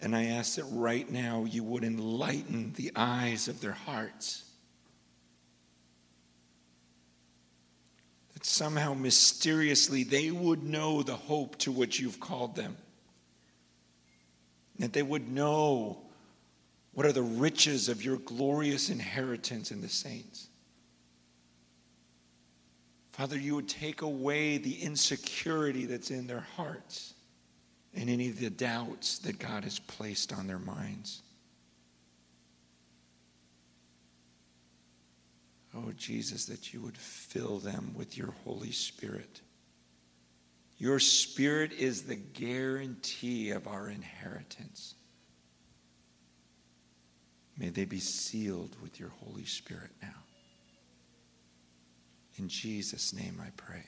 And 0.00 0.14
I 0.14 0.26
ask 0.26 0.56
that 0.56 0.66
right 0.70 1.10
now 1.10 1.44
you 1.44 1.64
would 1.64 1.82
enlighten 1.82 2.72
the 2.74 2.92
eyes 2.94 3.48
of 3.48 3.60
their 3.60 3.72
hearts. 3.72 4.44
That 8.34 8.44
somehow 8.44 8.94
mysteriously 8.94 10.04
they 10.04 10.30
would 10.30 10.62
know 10.62 11.02
the 11.02 11.16
hope 11.16 11.56
to 11.58 11.72
which 11.72 11.98
you've 11.98 12.20
called 12.20 12.54
them. 12.54 12.76
That 14.78 14.92
they 14.92 15.02
would 15.02 15.28
know 15.28 15.98
what 16.92 17.06
are 17.06 17.12
the 17.12 17.22
riches 17.22 17.88
of 17.88 18.04
your 18.04 18.16
glorious 18.16 18.90
inheritance 18.90 19.70
in 19.70 19.80
the 19.80 19.88
saints. 19.88 20.48
Father, 23.12 23.38
you 23.38 23.54
would 23.54 23.68
take 23.68 24.02
away 24.02 24.58
the 24.58 24.82
insecurity 24.82 25.86
that's 25.86 26.10
in 26.10 26.26
their 26.26 26.46
hearts 26.56 27.14
and 27.94 28.10
any 28.10 28.28
of 28.28 28.38
the 28.38 28.50
doubts 28.50 29.18
that 29.20 29.38
God 29.38 29.64
has 29.64 29.78
placed 29.78 30.32
on 30.32 30.46
their 30.46 30.58
minds. 30.58 31.22
Oh, 35.74 35.92
Jesus, 35.96 36.46
that 36.46 36.72
you 36.72 36.80
would 36.80 36.96
fill 36.96 37.58
them 37.58 37.94
with 37.94 38.16
your 38.16 38.34
Holy 38.44 38.72
Spirit. 38.72 39.40
Your 40.78 40.98
Spirit 41.00 41.72
is 41.72 42.02
the 42.02 42.16
guarantee 42.16 43.50
of 43.50 43.66
our 43.66 43.88
inheritance. 43.88 44.94
May 47.58 47.70
they 47.70 47.86
be 47.86 48.00
sealed 48.00 48.76
with 48.82 49.00
your 49.00 49.08
Holy 49.24 49.46
Spirit 49.46 49.90
now. 50.02 50.08
In 52.38 52.48
Jesus' 52.48 53.14
name 53.14 53.40
I 53.42 53.50
pray. 53.56 53.84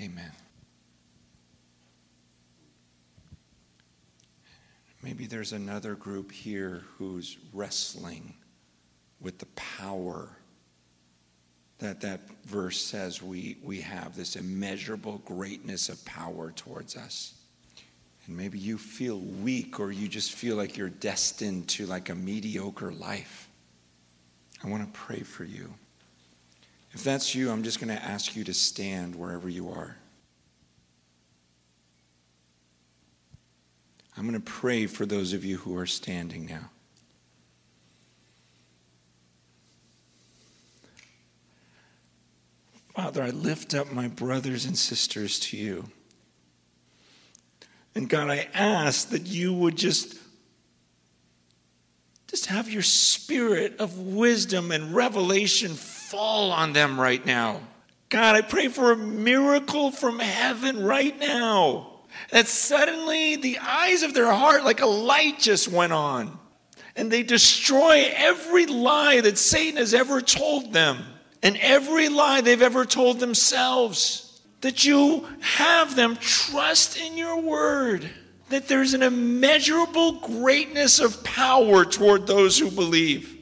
Amen. 0.00 0.32
Maybe 5.02 5.26
there's 5.26 5.52
another 5.52 5.94
group 5.94 6.32
here 6.32 6.82
who's 6.98 7.38
wrestling 7.52 8.34
with 9.20 9.38
the 9.38 9.46
power 9.54 10.30
that 11.78 12.00
that 12.00 12.20
verse 12.46 12.80
says 12.80 13.22
we, 13.22 13.58
we 13.62 13.80
have 13.80 14.16
this 14.16 14.36
immeasurable 14.36 15.20
greatness 15.24 15.88
of 15.88 16.02
power 16.04 16.52
towards 16.52 16.96
us. 16.96 17.34
And 18.26 18.36
maybe 18.36 18.58
you 18.58 18.78
feel 18.78 19.18
weak 19.18 19.78
or 19.78 19.92
you 19.92 20.08
just 20.08 20.32
feel 20.32 20.56
like 20.56 20.76
you're 20.76 20.88
destined 20.88 21.68
to 21.70 21.86
like 21.86 22.08
a 22.08 22.14
mediocre 22.14 22.92
life. 22.92 23.48
I 24.64 24.68
want 24.68 24.92
to 24.92 24.98
pray 24.98 25.20
for 25.20 25.44
you. 25.44 25.72
If 26.92 27.04
that's 27.04 27.34
you, 27.34 27.50
I'm 27.50 27.62
just 27.62 27.78
going 27.78 27.94
to 27.94 28.02
ask 28.02 28.34
you 28.34 28.42
to 28.44 28.54
stand 28.54 29.14
wherever 29.14 29.48
you 29.48 29.68
are. 29.70 29.96
I'm 34.16 34.26
going 34.26 34.40
to 34.40 34.50
pray 34.50 34.86
for 34.86 35.04
those 35.04 35.34
of 35.34 35.44
you 35.44 35.58
who 35.58 35.76
are 35.76 35.86
standing 35.86 36.46
now. 36.46 36.70
Father, 42.96 43.22
I 43.22 43.28
lift 43.28 43.74
up 43.74 43.92
my 43.92 44.08
brothers 44.08 44.64
and 44.64 44.76
sisters 44.76 45.38
to 45.40 45.58
you. 45.58 45.84
And 47.94 48.08
God, 48.08 48.30
I 48.30 48.48
ask 48.54 49.10
that 49.10 49.26
you 49.26 49.52
would 49.52 49.76
just 49.76 50.18
just 52.26 52.46
have 52.46 52.70
your 52.70 52.80
spirit 52.80 53.76
of 53.80 53.98
wisdom 53.98 54.72
and 54.72 54.94
revelation 54.94 55.74
fall 55.74 56.50
on 56.50 56.72
them 56.72 56.98
right 56.98 57.24
now. 57.26 57.60
God, 58.08 58.34
I 58.34 58.40
pray 58.40 58.68
for 58.68 58.92
a 58.92 58.96
miracle 58.96 59.90
from 59.90 60.18
heaven 60.18 60.82
right 60.82 61.18
now 61.18 62.00
that 62.30 62.48
suddenly 62.48 63.36
the 63.36 63.58
eyes 63.58 64.04
of 64.04 64.14
their 64.14 64.32
heart, 64.32 64.64
like 64.64 64.80
a 64.80 64.86
light, 64.86 65.38
just 65.38 65.68
went 65.68 65.92
on. 65.92 66.38
And 66.96 67.12
they 67.12 67.22
destroy 67.22 68.10
every 68.14 68.64
lie 68.64 69.20
that 69.20 69.36
Satan 69.36 69.76
has 69.76 69.92
ever 69.92 70.22
told 70.22 70.72
them 70.72 71.04
and 71.46 71.56
every 71.58 72.08
lie 72.08 72.40
they've 72.40 72.60
ever 72.60 72.84
told 72.84 73.20
themselves. 73.20 74.40
That 74.62 74.84
you 74.84 75.24
have 75.40 75.94
them 75.94 76.16
trust 76.16 76.98
in 76.98 77.16
your 77.16 77.40
word. 77.40 78.10
That 78.48 78.66
there's 78.66 78.94
an 78.94 79.02
immeasurable 79.02 80.18
greatness 80.20 80.98
of 80.98 81.22
power 81.22 81.84
toward 81.84 82.26
those 82.26 82.58
who 82.58 82.68
believe. 82.68 83.38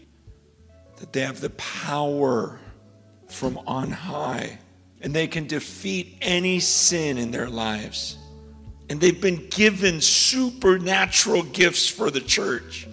That 0.98 1.14
they 1.14 1.20
have 1.20 1.40
the 1.40 1.50
power 1.50 2.60
from 3.28 3.58
on 3.66 3.90
high 3.90 4.58
and 5.00 5.14
they 5.14 5.26
can 5.26 5.46
defeat 5.46 6.18
any 6.20 6.60
sin 6.60 7.16
in 7.16 7.30
their 7.30 7.48
lives 7.48 8.18
and 8.90 9.00
they've 9.00 9.20
been 9.20 9.48
given 9.48 9.98
supernatural 10.02 11.42
gifts 11.44 11.88
for 11.88 12.10
the 12.10 12.20
church. 12.20 12.86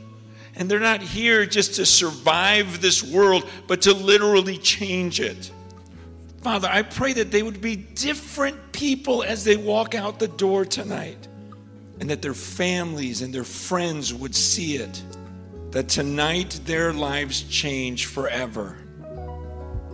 And 0.56 0.70
they're 0.70 0.80
not 0.80 1.02
here 1.02 1.46
just 1.46 1.76
to 1.76 1.86
survive 1.86 2.82
this 2.82 3.04
world, 3.04 3.50
but 3.68 3.84
to 3.84 3.94
literally 3.94 4.58
change 4.58 5.20
it. 5.20 5.52
Father, 6.42 6.68
I 6.72 6.82
pray 6.82 7.14
that 7.14 7.32
they 7.32 7.44
would 7.44 7.62
be 7.62 7.76
different 7.76 8.72
people 8.72 9.24
as 9.24 9.44
they 9.44 9.56
walk 9.56 9.96
out 9.96 10.20
the 10.20 10.28
door 10.28 10.66
tonight, 10.66 11.28
and 12.00 12.10
that 12.10 12.22
their 12.22 12.34
families 12.34 13.22
and 13.22 13.34
their 13.34 13.44
friends 13.44 14.14
would 14.14 14.36
see 14.36 14.76
it. 14.76 15.04
That 15.72 15.88
tonight 15.88 16.60
their 16.66 16.92
lives 16.92 17.44
change 17.44 18.08
forever. 18.08 18.78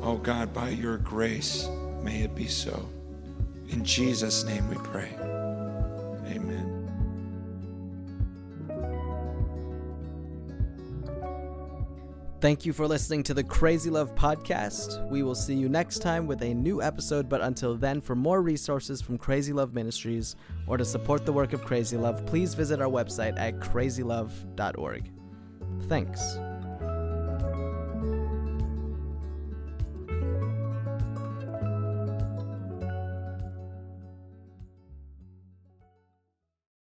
Oh 0.01 0.17
God, 0.17 0.53
by 0.53 0.69
your 0.69 0.97
grace, 0.97 1.67
may 2.01 2.21
it 2.21 2.33
be 2.33 2.47
so. 2.47 2.89
In 3.69 3.83
Jesus' 3.83 4.45
name 4.45 4.69
we 4.69 4.77
pray. 4.77 5.09
Amen. 6.31 6.56
Thank 12.39 12.67
you 12.67 12.73
for 12.73 12.87
listening 12.87 13.23
to 13.23 13.33
the 13.33 13.43
Crazy 13.43 13.89
Love 13.89 14.13
podcast. 14.13 15.09
We 15.09 15.23
will 15.23 15.33
see 15.33 15.55
you 15.55 15.69
next 15.69 16.03
time 16.03 16.27
with 16.27 16.43
a 16.43 16.53
new 16.53 16.83
episode, 16.83 17.27
but 17.27 17.41
until 17.41 17.75
then, 17.75 17.99
for 17.99 18.15
more 18.15 18.43
resources 18.43 19.01
from 19.01 19.17
Crazy 19.17 19.53
Love 19.53 19.73
Ministries 19.73 20.35
or 20.67 20.77
to 20.77 20.85
support 20.85 21.25
the 21.25 21.33
work 21.33 21.53
of 21.53 21.65
Crazy 21.65 21.97
Love, 21.97 22.27
please 22.27 22.53
visit 22.53 22.79
our 22.79 22.89
website 22.89 23.39
at 23.39 23.59
crazylove.org. 23.59 25.11
Thanks. 25.87 26.37